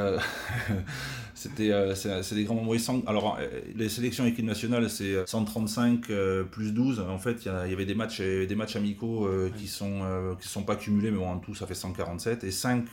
c'était 1.34 1.72
c'est 1.94 2.34
des 2.34 2.44
grands 2.44 2.54
moments. 2.54 2.72
Alors 3.06 3.38
les 3.74 3.88
sélections 3.88 4.26
équipe 4.26 4.44
nationale 4.44 4.88
c'est 4.90 5.26
135 5.26 6.06
plus 6.50 6.72
12. 6.72 7.00
En 7.00 7.18
fait 7.18 7.44
il 7.44 7.70
y, 7.70 7.72
avait 7.72 7.84
des 7.84 7.94
matchs 7.94 8.20
des 8.20 8.54
matchs 8.54 8.76
amicaux 8.76 9.28
qui 9.56 9.66
sont 9.68 10.36
qui 10.40 10.48
sont 10.48 10.62
pas 10.62 10.76
cumulés 10.76 11.10
mais 11.10 11.18
bon 11.18 11.28
en 11.28 11.38
tout 11.38 11.54
ça 11.54 11.66
fait 11.66 11.74
147 11.74 12.44
et 12.44 12.50
5 12.50 12.84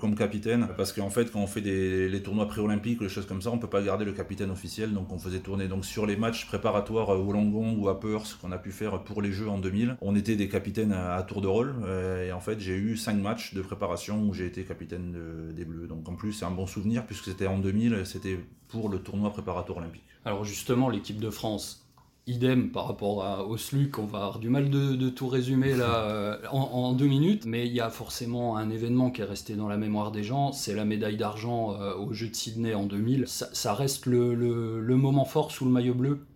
comme 0.00 0.14
capitaine 0.14 0.68
parce 0.76 0.92
qu'en 0.92 1.10
fait 1.10 1.30
quand 1.32 1.40
on 1.40 1.46
fait 1.46 1.60
des, 1.60 2.08
les 2.08 2.22
tournois 2.22 2.46
pré-olympiques 2.46 2.96
les 3.00 3.08
choses 3.08 3.26
comme 3.26 3.42
ça, 3.42 3.50
on 3.50 3.58
peut 3.58 3.68
pas 3.68 3.82
garder 3.82 4.04
le 4.04 4.12
capitaine 4.12 4.50
officiel, 4.50 4.92
donc 4.92 5.12
on 5.12 5.18
faisait 5.18 5.40
tourner. 5.40 5.68
Donc 5.68 5.84
sur 5.84 6.06
les 6.06 6.16
matchs 6.16 6.46
préparatoires 6.46 7.08
au 7.08 7.32
Longong 7.32 7.78
ou 7.78 7.88
à 7.88 7.98
Perth 7.98 8.38
qu'on 8.40 8.52
a 8.52 8.58
pu 8.58 8.70
faire 8.70 9.02
pour 9.02 9.22
les 9.22 9.32
Jeux 9.32 9.48
en 9.48 9.58
2000, 9.58 9.96
on 10.00 10.14
était 10.14 10.36
des 10.36 10.48
capitaines 10.48 10.92
à, 10.92 11.22
tour 11.22 11.40
de 11.40 11.48
rôle. 11.48 11.74
Euh, 11.84 12.28
et 12.28 12.32
en 12.32 12.40
fait, 12.40 12.60
j'ai 12.60 12.76
eu 12.76 12.96
cinq 12.96 13.14
matchs 13.14 13.54
de 13.54 13.62
préparation 13.62 14.22
où 14.22 14.34
j'ai 14.34 14.46
été 14.46 14.64
capitaine 14.64 15.16
des 15.54 15.64
Bleus. 15.64 15.86
Donc 15.86 16.08
en 16.08 16.14
plus, 16.14 16.32
c'est 16.32 16.44
un 16.44 16.50
bon 16.50 16.66
souvenir 16.66 17.06
puisque 17.06 17.26
c'était 17.26 17.46
en 17.46 17.58
2000, 17.58 18.02
c'était 18.04 18.38
pour 18.68 18.88
le 18.88 18.98
tournoi 18.98 19.30
préparatoire 19.30 19.78
olympique. 19.78 20.04
Alors 20.24 20.44
justement, 20.44 20.88
l'équipe 20.88 21.20
de 21.20 21.30
France, 21.30 21.86
idem 22.26 22.70
par 22.70 22.88
rapport 22.88 23.48
au 23.48 23.56
SLUC, 23.56 23.98
on 23.98 24.06
va 24.06 24.18
avoir 24.18 24.38
du 24.38 24.48
mal 24.48 24.70
de, 24.70 25.08
tout 25.10 25.28
résumer 25.28 25.76
là 25.76 26.40
en, 26.50 26.92
deux 26.92 27.06
minutes, 27.06 27.44
mais 27.46 27.66
il 27.66 27.72
y 27.72 27.80
a 27.80 27.90
forcément 27.90 28.56
un 28.56 28.68
événement 28.70 29.12
qui 29.12 29.20
est 29.20 29.24
resté 29.24 29.54
dans 29.54 29.68
la 29.68 29.76
mémoire 29.76 30.10
des 30.10 30.24
gens, 30.24 30.50
c'est 30.50 30.74
la 30.74 30.84
médaille 30.84 31.16
d'argent 31.16 31.78
aux 31.98 32.12
Jeux 32.12 32.28
de 32.28 32.34
Sydney 32.34 32.74
en 32.74 32.84
2000. 32.84 33.26
Ça, 33.28 33.74
reste 33.74 34.06
le, 34.06 34.34
le, 34.34 34.96
moment 34.96 35.24
fort 35.24 35.52
sous 35.52 35.64
le 35.64 35.70
maillot 35.70 35.94
bleu? 35.94 36.26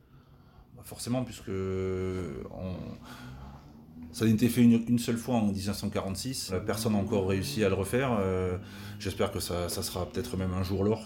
Forcément, 0.85 1.25
puisque 1.25 1.50
on 1.50 2.75
ça 4.12 4.25
a 4.25 4.29
été 4.29 4.49
fait 4.49 4.62
une, 4.62 4.99
seule 4.99 5.17
fois 5.17 5.37
en 5.37 5.47
1946. 5.47 6.52
Personne 6.67 6.93
n'a 6.93 6.99
encore 6.99 7.29
réussi 7.29 7.64
à 7.64 7.69
le 7.69 7.75
refaire. 7.75 8.17
Euh, 8.21 8.59
j'espère 8.99 9.31
que 9.31 9.38
ça, 9.38 9.69
sera 9.69 10.07
peut-être 10.07 10.37
même 10.37 10.52
un 10.52 10.62
jour 10.62 10.85
l'or. 10.85 11.05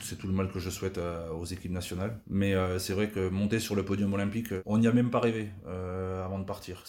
c'est 0.00 0.18
tout 0.18 0.26
le 0.26 0.32
mal 0.32 0.50
que 0.50 0.58
je 0.58 0.70
souhaite 0.70 0.98
aux 1.32 1.44
équipes 1.44 1.72
nationales. 1.72 2.18
Mais 2.28 2.54
euh, 2.54 2.78
c'est 2.78 2.92
vrai 2.92 3.08
que 3.08 3.28
monter 3.28 3.60
sur 3.60 3.74
le 3.74 3.84
podium 3.84 4.12
olympique, 4.12 4.48
on 4.66 4.78
n'y 4.78 4.86
a 4.86 4.92
même 4.92 5.10
pas 5.10 5.20
rêvé 5.20 5.50
euh, 5.66 6.24
avant 6.24 6.38
de 6.38 6.44
partir. 6.44 6.84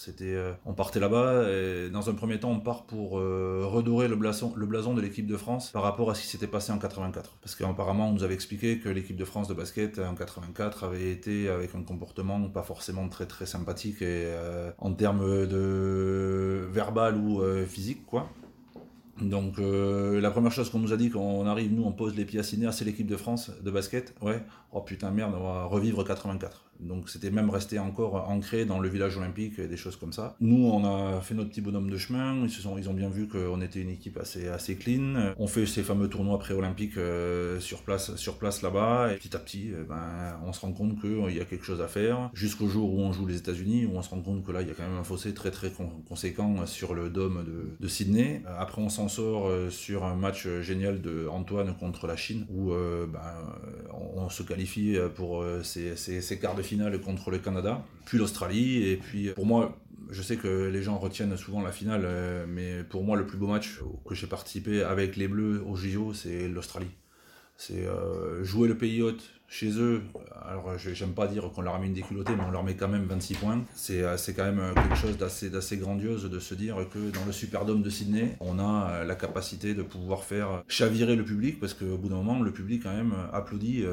On 0.64 0.74
partait 0.74 1.00
là-bas 1.00 1.48
et 1.48 1.90
dans 1.90 2.10
un 2.10 2.14
premier 2.14 2.40
temps, 2.40 2.50
on 2.50 2.60
part 2.60 2.84
pour 2.86 3.12
redorer 3.12 4.08
le 4.08 4.16
blason, 4.16 4.52
le 4.56 4.66
blason 4.66 4.94
de 4.94 5.00
l'équipe 5.00 5.26
de 5.26 5.36
France 5.36 5.70
par 5.70 5.82
rapport 5.82 6.10
à 6.10 6.14
ce 6.14 6.22
qui 6.22 6.28
s'était 6.28 6.46
passé 6.46 6.72
en 6.72 6.78
84. 6.78 7.38
Parce 7.40 7.54
qu'apparemment, 7.54 8.10
on 8.10 8.12
nous 8.12 8.24
avait 8.24 8.34
expliqué 8.34 8.78
que 8.78 8.88
l'équipe 8.88 9.16
de 9.16 9.24
France 9.24 9.48
de 9.48 9.54
basket 9.54 9.98
en 9.98 10.14
84 10.14 10.84
avait 10.84 11.10
été 11.10 11.48
avec 11.48 11.74
un 11.74 11.82
comportement 11.82 12.40
pas 12.48 12.62
forcément 12.62 13.08
très 13.08 13.26
très 13.26 13.46
sympathique 13.46 14.02
et 14.02 14.32
en 14.78 14.92
termes 14.92 15.35
de 15.44 16.66
verbal 16.72 17.16
ou 17.16 17.42
euh, 17.42 17.66
physique, 17.66 18.06
quoi. 18.06 18.30
Donc 19.20 19.58
euh, 19.58 20.20
la 20.20 20.30
première 20.30 20.52
chose 20.52 20.68
qu'on 20.70 20.78
nous 20.78 20.92
a 20.92 20.96
dit 20.96 21.10
quand 21.10 21.20
on 21.20 21.46
arrive, 21.46 21.72
nous 21.72 21.84
on 21.84 21.92
pose 21.92 22.14
les 22.16 22.24
pieds 22.24 22.38
à 22.38 22.42
Cinéa, 22.42 22.70
c'est 22.72 22.84
l'équipe 22.84 23.06
de 23.06 23.16
France 23.16 23.50
de 23.62 23.70
basket. 23.70 24.14
Ouais, 24.20 24.42
oh 24.72 24.82
putain 24.82 25.10
merde, 25.10 25.34
on 25.34 25.42
va 25.42 25.64
revivre 25.64 26.04
84. 26.04 26.65
Donc 26.80 27.08
c'était 27.08 27.30
même 27.30 27.50
resté 27.50 27.78
encore 27.78 28.28
ancré 28.28 28.64
dans 28.64 28.78
le 28.78 28.88
village 28.88 29.16
olympique 29.16 29.58
et 29.58 29.68
des 29.68 29.76
choses 29.76 29.96
comme 29.96 30.12
ça. 30.12 30.36
Nous, 30.40 30.66
on 30.66 30.84
a 30.84 31.20
fait 31.20 31.34
notre 31.34 31.50
petit 31.50 31.60
bonhomme 31.60 31.90
de 31.90 31.96
chemin. 31.96 32.42
Ils, 32.42 32.50
se 32.50 32.62
sont, 32.62 32.78
ils 32.78 32.88
ont 32.88 32.94
bien 32.94 33.08
vu 33.08 33.28
qu'on 33.28 33.60
était 33.60 33.80
une 33.80 33.90
équipe 33.90 34.18
assez, 34.18 34.48
assez 34.48 34.76
clean. 34.76 35.34
On 35.38 35.46
fait 35.46 35.66
ces 35.66 35.82
fameux 35.82 36.08
tournois 36.08 36.38
pré-olympiques 36.38 36.96
euh, 36.96 37.60
sur 37.60 37.82
place, 37.82 38.16
sur 38.16 38.38
place 38.38 38.62
là-bas. 38.62 39.12
Et 39.12 39.16
petit 39.16 39.34
à 39.36 39.38
petit, 39.38 39.72
euh, 39.72 39.84
ben, 39.88 40.40
on 40.44 40.52
se 40.52 40.60
rend 40.60 40.72
compte 40.72 41.00
qu'il 41.00 41.34
y 41.34 41.40
a 41.40 41.44
quelque 41.44 41.64
chose 41.64 41.80
à 41.80 41.88
faire. 41.88 42.30
Jusqu'au 42.34 42.68
jour 42.68 42.92
où 42.94 43.00
on 43.00 43.12
joue 43.12 43.26
les 43.26 43.36
États-Unis, 43.36 43.86
où 43.86 43.96
on 43.96 44.02
se 44.02 44.10
rend 44.10 44.20
compte 44.20 44.44
que 44.44 44.52
là, 44.52 44.62
il 44.62 44.68
y 44.68 44.70
a 44.70 44.74
quand 44.74 44.86
même 44.86 44.98
un 44.98 45.04
fossé 45.04 45.34
très 45.34 45.50
très 45.50 45.72
conséquent 46.08 46.66
sur 46.66 46.94
le 46.94 47.10
dôme 47.10 47.44
de, 47.80 47.88
Sydney. 47.88 48.42
Après, 48.58 48.82
on 48.82 48.88
s'en 48.88 49.08
sort 49.08 49.46
euh, 49.46 49.70
sur 49.70 50.04
un 50.04 50.16
match 50.16 50.48
génial 50.60 51.00
de 51.00 51.28
Antoine 51.28 51.74
contre 51.76 52.06
la 52.06 52.16
Chine, 52.16 52.46
où 52.50 52.72
ben, 52.72 53.20
on, 54.16 54.28
se 54.28 54.42
qualifie 54.42 54.96
pour 55.14 55.44
ces, 55.62 55.96
ces 55.96 56.38
quarts 56.38 56.56
de 56.56 56.62
finale 56.66 57.00
contre 57.00 57.30
le 57.30 57.38
Canada, 57.38 57.84
puis 58.04 58.18
l'Australie, 58.18 58.88
et 58.88 58.96
puis 58.96 59.30
pour 59.30 59.46
moi, 59.46 59.78
je 60.10 60.22
sais 60.22 60.36
que 60.36 60.68
les 60.68 60.82
gens 60.82 60.98
retiennent 60.98 61.36
souvent 61.36 61.62
la 61.62 61.72
finale, 61.72 62.02
euh, 62.04 62.46
mais 62.48 62.84
pour 62.84 63.04
moi, 63.04 63.16
le 63.16 63.26
plus 63.26 63.38
beau 63.38 63.46
match 63.46 63.80
que 64.08 64.14
j'ai 64.14 64.26
participé 64.26 64.82
avec 64.82 65.16
les 65.16 65.28
Bleus 65.28 65.62
au 65.66 65.76
JO, 65.76 66.14
c'est 66.14 66.48
l'Australie. 66.48 66.90
C'est 67.56 67.86
euh, 67.86 68.44
jouer 68.44 68.68
le 68.68 68.76
pays 68.76 69.02
hôte 69.02 69.30
chez 69.48 69.78
eux, 69.78 70.02
alors 70.44 70.76
j'aime 70.76 71.12
pas 71.12 71.26
dire 71.28 71.50
qu'on 71.54 71.62
leur 71.62 71.74
a 71.74 71.78
mis 71.78 71.86
une 71.86 71.94
déculottée, 71.94 72.34
mais 72.36 72.42
on 72.46 72.50
leur 72.50 72.64
met 72.64 72.74
quand 72.74 72.88
même 72.88 73.04
26 73.04 73.34
points. 73.34 73.60
C'est 73.74 74.02
euh, 74.02 74.16
quand 74.36 74.44
même 74.44 74.58
euh, 74.58 74.74
quelque 74.74 74.96
chose 74.96 75.16
d'assez 75.18 75.76
grandiose 75.76 76.28
de 76.28 76.38
se 76.38 76.54
dire 76.54 76.76
que 76.92 77.10
dans 77.10 77.24
le 77.24 77.32
Superdome 77.32 77.82
de 77.82 77.90
Sydney, 77.90 78.36
on 78.40 78.58
a 78.58 78.90
euh, 78.90 79.04
la 79.04 79.14
capacité 79.14 79.74
de 79.74 79.82
pouvoir 79.82 80.24
faire 80.24 80.62
chavirer 80.68 81.16
le 81.16 81.24
public, 81.24 81.60
parce 81.60 81.74
qu'au 81.74 81.96
bout 81.96 82.08
d'un 82.08 82.16
moment, 82.16 82.40
le 82.40 82.52
public 82.52 82.82
quand 82.82 82.94
même 82.94 83.14
applaudit 83.32 83.84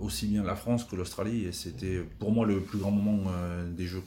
aussi 0.00 0.26
bien 0.26 0.42
la 0.42 0.56
France 0.56 0.84
que 0.84 0.96
l'Australie, 0.96 1.44
et 1.44 1.52
c'était 1.52 2.02
pour 2.18 2.32
moi 2.32 2.46
le 2.46 2.60
plus 2.60 2.78
grand 2.78 2.90
moment 2.90 3.30
des 3.76 3.86
Jeux. 3.86 4.02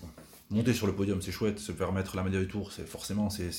monter 0.49 0.73
sur 0.73 0.87
le 0.87 0.93
podium, 0.93 1.21
c'est 1.21 1.31
chouette. 1.31 1.59
Se 1.59 1.71
faire 1.71 1.91
mettre 1.91 2.15
la 2.15 2.23
médaille 2.23 2.45
du 2.45 2.47
tour, 2.47 2.71
c'est 2.71 2.87
forcément 2.87 3.29
c'est 3.29 3.51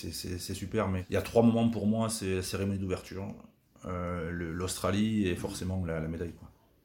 super. 0.55 0.89
Mais 0.89 1.05
il 1.11 1.15
y 1.15 1.17
a 1.17 1.23
trois 1.23 1.43
moments 1.43 1.69
pour 1.69 1.87
moi, 1.87 2.09
c'est 2.09 2.37
la 2.37 2.43
cérémonie 2.43 2.79
d'ouverture, 2.79 3.27
l'Australie 4.31 5.29
et 5.29 5.37
forcément 5.37 5.85
la, 5.85 6.01
médaille. 6.01 6.35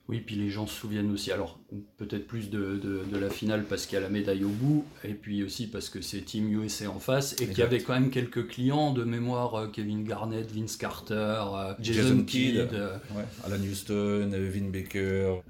Oui, 0.09 0.21
puis 0.25 0.35
les 0.35 0.49
gens 0.49 0.65
se 0.65 0.73
souviennent 0.73 1.11
aussi, 1.11 1.31
alors 1.31 1.59
peut-être 1.97 2.25
plus 2.25 2.49
de, 2.49 2.81
la 3.13 3.29
finale 3.29 3.63
parce 3.69 3.85
qu'il 3.85 3.93
y 3.93 3.97
a 3.97 4.01
la 4.01 4.09
médaille 4.09 4.43
au 4.43 4.49
bout, 4.49 4.83
et 5.03 5.13
puis 5.13 5.43
aussi 5.43 5.67
parce 5.67 5.87
que 5.87 6.01
c'est 6.01 6.21
Team 6.21 6.51
USA 6.51 6.89
en 6.89 6.97
face, 6.97 7.39
et 7.39 7.45
qu'il 7.45 7.59
y 7.59 7.61
avait 7.61 7.79
quand 7.79 7.93
même 7.93 8.09
quelques 8.09 8.47
clients 8.47 8.91
de 8.91 9.03
mémoire, 9.03 9.53
euh, 9.53 9.67
Kevin 9.67 10.03
Garnett, 10.03 10.51
Vince 10.51 10.77
Carter, 10.77 11.13
euh, 11.53 11.73
Jason, 11.79 12.23
Kidd, 12.23 12.73
euh. 12.73 12.97
Alan 13.45 13.61
Houston, 13.61 14.31
Vin 14.31 14.69
Baker, 14.71 15.41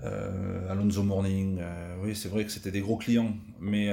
Alonzo 0.70 1.04
Mourning, 1.04 1.62
oui 2.04 2.14
c'est 2.14 2.28
vrai 2.28 2.44
que 2.44 2.52
c'était 2.52 2.72
des 2.72 2.82
gros 2.82 2.98
clients, 2.98 3.38
mais 3.62 3.90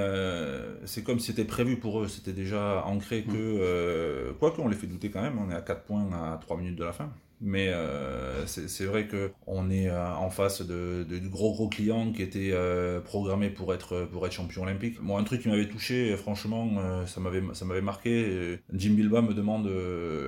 c'est 0.85 1.05
comme 1.05 1.21
si 1.21 1.27
c'était 1.27 1.45
prévu 1.45 1.77
pour 1.77 2.01
eux, 2.01 2.09
c'était 2.09 2.33
déjà 2.33 2.83
ancré 2.87 3.23
que, 3.23 4.33
quoi 4.41 4.51
qu'on 4.51 4.67
les 4.67 4.77
fait 4.77 4.89
douter 4.89 5.11
quand 5.11 5.23
même, 5.23 5.39
on 5.39 5.49
est 5.49 5.55
à 5.55 5.61
4 5.61 5.83
points 5.85 6.11
à 6.13 6.39
3 6.39 6.57
minutes 6.57 6.77
de 6.77 6.85
la 6.85 6.93
fin. 6.93 7.13
Mais 7.41 7.69
euh, 7.69 8.47
c'est 8.47 8.87
vrai 8.87 9.07
qu'on 9.09 9.69
est 9.69 9.91
euh, 9.91 10.15
en 10.15 10.31
face 10.31 10.63
de, 10.63 11.05
de, 11.05 11.19
gros 11.29 11.53
gros 11.53 11.69
clients 11.69 12.11
qui 12.13 12.23
étaient 12.23 12.53
euh, 12.53 13.01
programmés 13.01 13.51
pour 13.51 13.75
être, 13.75 14.09
pour 14.11 14.27
être 14.27 14.33
champion 14.33 14.63
olympique. 14.63 15.03
Moi, 15.03 15.21
un 15.21 15.25
truc 15.25 15.43
qui 15.43 15.49
m'avait 15.49 15.69
touché, 15.69 16.17
franchement, 16.17 17.07
ça 17.07 17.21
m'avait 17.21 17.81
marqué. 17.83 18.59
Jim 18.73 18.95
Bilba 18.95 19.21
me 19.21 19.35
demande, 19.35 19.71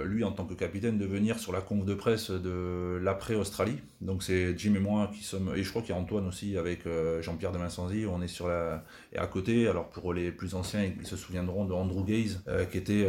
lui 0.05 0.25
en 0.25 0.33
tant 0.33 0.45
que 0.45 0.55
capitaine, 0.55 0.99
de 0.99 1.07
venir 1.07 1.38
sur 1.38 1.53
la 1.53 1.61
conf 1.61 1.85
de 1.85 1.95
presse 1.95 2.31
de 2.31 2.99
l'après-Australie. 3.03 3.79
Donc 4.00 4.23
c'est 4.23 4.57
Jim 4.59 4.75
et 4.75 4.81
moi 4.81 5.11
qui 5.12 5.25
sommes, 5.25 5.53
et 5.57 5.62
je 5.62 5.71
crois 5.71 5.83
qu'il 5.83 5.95
y 5.95 5.99
a 5.99 6.00
Antoine 6.00 6.27
aussi 6.27 6.57
avec 6.57 6.81
Jean-Pierre 7.21 7.53
de 7.53 7.59
Vincenzi, 7.59 8.05
on 8.07 8.21
est 8.21 8.29
sur 8.29 8.49
la, 8.49 8.85
et 9.12 9.19
à 9.19 9.27
côté. 9.27 9.67
Alors 9.67 9.88
pour 9.88 10.12
les 10.12 10.31
plus 10.31 10.55
anciens, 10.55 10.85
ils 10.85 11.07
se 11.07 11.17
souviendront 11.17 11.65
de 11.65 11.73
Andrew 11.73 12.05
Gaze, 12.05 12.43
qui 12.71 12.79
était 12.79 13.09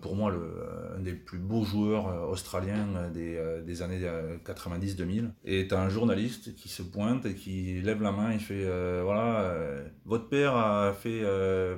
pour 0.00 0.14
moi 0.14 0.30
le, 0.30 0.96
un 0.96 1.00
des 1.00 1.12
plus 1.12 1.38
beaux 1.38 1.64
joueurs 1.64 2.28
australiens 2.28 2.86
euh, 3.16 3.62
des, 3.62 3.82
années 3.82 4.00
90-2000. 4.44 5.24
Euh, 5.24 5.28
et 5.44 5.68
un 5.72 5.88
journaliste 5.88 6.54
qui 6.54 6.68
se 6.68 6.82
pointe 6.82 7.26
et 7.26 7.34
qui 7.34 7.80
lève 7.82 8.02
la 8.02 8.12
main 8.12 8.30
et 8.30 8.38
fait 8.38 8.64
euh, 8.64 9.02
Voilà, 9.04 9.54
votre 10.04 10.28
père 10.28 10.56
a 10.56 10.92
fait 10.92 11.22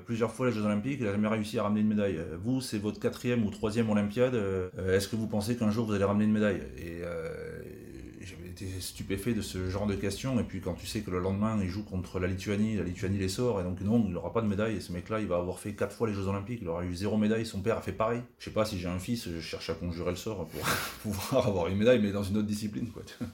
plusieurs 0.05 0.33
fois 0.33 0.47
les 0.47 0.53
Jeux 0.53 0.65
Olympiques, 0.65 0.99
il 1.01 1.07
n'a 1.07 1.13
jamais 1.13 1.29
réussi 1.29 1.59
à 1.59 1.65
ramener 1.65 1.81
une 1.81 1.89
médaille. 1.89 2.19
Vous, 2.43 2.61
c'est 2.61 2.79
votre 2.79 3.01
quatrième 3.01 3.45
ou 3.47 3.51
troisième 3.51 3.91
Olympiade. 3.91 4.39
Est-ce 4.89 5.09
que 5.09 5.17
vous 5.17 5.27
pensez 5.27 5.57
qu'un 5.57 5.71
jour 5.71 5.87
vous 5.87 5.95
allez 5.95 6.05
ramener 6.05 6.25
une 6.25 6.33
médaille? 6.33 6.63
Et 6.77 7.03
stupéfait 8.81 9.35
de 9.35 9.43
ce 9.43 9.69
genre 9.71 9.87
de 9.87 9.95
questions. 9.95 10.39
Et 10.41 10.43
puis 10.43 10.61
quand 10.61 10.75
tu 10.75 10.87
sais 10.87 11.01
que 11.01 11.11
le 11.11 11.19
lendemain, 11.19 11.59
il 11.63 11.69
joue 11.69 11.85
contre 11.85 12.19
la 12.19 12.27
Lituanie, 12.27 12.77
la 12.77 12.85
Lituanie 12.85 13.19
les 13.19 13.29
sort, 13.29 13.61
et 13.61 13.65
donc 13.65 13.81
non, 13.81 14.03
il 14.07 14.13
n'aura 14.13 14.33
pas 14.33 14.41
de 14.41 14.47
médaille. 14.47 14.77
Et 14.77 14.81
ce 14.81 14.93
mec-là, 14.93 15.21
il 15.21 15.27
va 15.27 15.37
avoir 15.37 15.59
fait 15.59 15.75
quatre 15.75 15.95
fois 15.95 16.09
les 16.09 16.15
Jeux 16.15 16.27
Olympiques, 16.27 16.61
il 16.63 16.69
aura 16.69 16.85
eu 16.85 16.95
zéro 16.95 17.17
médaille. 17.17 17.47
Son 17.47 17.61
père 17.61 17.79
a 17.79 17.83
fait 17.83 17.93
pareil. 17.93 18.21
Je 18.39 18.47
sais 18.47 18.51
pas 18.51 18.65
si 18.65 18.79
j'ai 18.79 18.89
un 18.89 18.99
fils, 18.99 19.29
je 19.29 19.41
cherche 19.41 19.71
à 19.71 19.75
conjurer 19.75 20.11
le 20.11 20.17
sort 20.17 20.47
pour 20.47 20.61
pouvoir 21.03 21.47
avoir 21.47 21.69
une 21.69 21.77
médaille, 21.77 22.01
mais 22.01 22.13
dans 22.13 22.23
une 22.23 22.39
autre 22.39 22.47
discipline. 22.47 22.89
Quoi. 22.91 23.03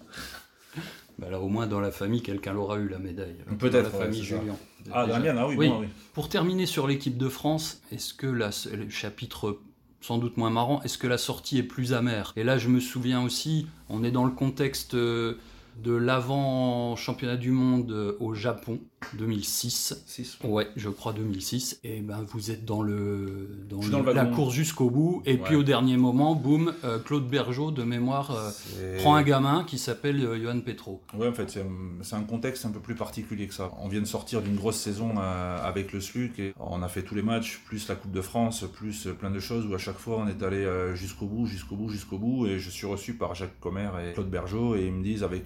Bah 1.16 1.28
alors 1.28 1.44
au 1.44 1.48
moins 1.48 1.68
dans 1.68 1.78
la 1.78 1.92
famille, 1.92 2.22
quelqu'un 2.22 2.52
l'aura 2.52 2.76
eu 2.78 2.88
la 2.88 2.98
médaille. 2.98 3.36
Peut-être. 3.60 3.84
la 3.84 3.90
famille 3.90 4.24
Julien. 4.24 4.56
Ah, 4.92 5.06
la 5.06 5.20
mienne, 5.20 5.36
ah 5.38 5.46
oui, 5.46 5.54
oui. 5.56 5.70
oui. 5.80 5.86
Pour 6.12 6.28
terminer 6.28 6.66
sur 6.66 6.88
l'équipe 6.88 7.16
de 7.16 7.28
France, 7.28 7.80
est-ce 7.92 8.14
que 8.14 8.26
la, 8.26 8.50
le 8.72 8.88
chapitre 8.90 9.60
sans 10.06 10.18
doute 10.18 10.36
moins 10.36 10.50
marrant, 10.50 10.82
est-ce 10.82 10.98
que 10.98 11.06
la 11.06 11.16
sortie 11.16 11.56
est 11.56 11.62
plus 11.62 11.94
amère? 11.94 12.34
Et 12.36 12.44
là, 12.44 12.58
je 12.58 12.68
me 12.68 12.78
souviens 12.78 13.24
aussi, 13.24 13.66
on 13.88 14.04
est 14.04 14.10
dans 14.10 14.26
le 14.26 14.32
contexte 14.32 14.92
euh, 14.92 15.38
de 15.82 15.94
l'avant 15.94 16.96
championnat 16.96 17.36
du 17.36 17.50
monde 17.50 18.16
au 18.20 18.34
Japon 18.34 18.80
2006. 19.12 20.02
6, 20.06 20.38
ouais. 20.44 20.68
je 20.76 20.88
crois 20.88 21.12
2006. 21.12 21.80
Et 21.84 22.00
ben 22.00 22.24
vous 22.26 22.50
êtes 22.50 22.64
dans 22.64 22.82
le 22.82 23.48
dans, 23.68 24.02
la 24.02 24.26
course 24.26 24.54
jusqu'au 24.54 24.90
bout. 24.90 25.22
Et 25.26 25.36
puis 25.36 25.56
au 25.56 25.62
dernier 25.62 25.96
moment, 25.96 26.34
boum, 26.34 26.72
euh, 26.84 26.98
Claude 26.98 27.28
Bergeau 27.28 27.70
de 27.70 27.82
mémoire 27.82 28.30
euh, 28.78 28.98
prend 28.98 29.14
un 29.14 29.22
gamin 29.22 29.64
qui 29.64 29.78
s'appelle 29.78 30.24
euh, 30.24 30.42
Johan 30.42 30.60
Petro. 30.60 31.02
Ouais, 31.14 31.28
en 31.28 31.32
fait 31.32 31.50
c'est 31.50 32.16
un, 32.16 32.22
contexte 32.22 32.64
un 32.64 32.70
peu 32.70 32.80
plus 32.80 32.94
particulier 32.94 33.46
que 33.46 33.54
ça. 33.54 33.70
On 33.78 33.88
vient 33.88 34.00
de 34.00 34.06
sortir 34.06 34.42
d'une 34.42 34.56
grosse 34.56 34.76
saison 34.76 35.14
avec 35.18 35.92
le 35.92 36.00
SLUC 36.00 36.38
et 36.38 36.54
on 36.58 36.82
a 36.82 36.88
fait 36.88 37.02
tous 37.02 37.14
les 37.14 37.22
matchs, 37.22 37.60
plus 37.66 37.86
la 37.88 37.94
Coupe 37.94 38.12
de 38.12 38.20
France, 38.20 38.64
plus 38.72 39.08
plein 39.18 39.30
de 39.30 39.40
choses 39.40 39.66
où 39.66 39.74
à 39.74 39.78
chaque 39.78 39.98
fois 39.98 40.18
on 40.18 40.28
est 40.28 40.42
allé 40.42 40.66
jusqu'au 40.94 41.26
bout, 41.26 41.46
jusqu'au 41.46 41.76
bout, 41.76 41.88
jusqu'au 41.88 42.18
bout. 42.18 42.46
Et 42.46 42.58
je 42.58 42.70
suis 42.70 42.86
reçu 42.86 43.14
par 43.14 43.34
Jacques 43.34 43.58
Commer 43.60 43.90
et 44.08 44.12
Claude 44.12 44.30
Bergeau 44.30 44.76
et 44.76 44.86
ils 44.86 44.92
me 44.92 45.02
disent 45.02 45.22
avec 45.22 45.44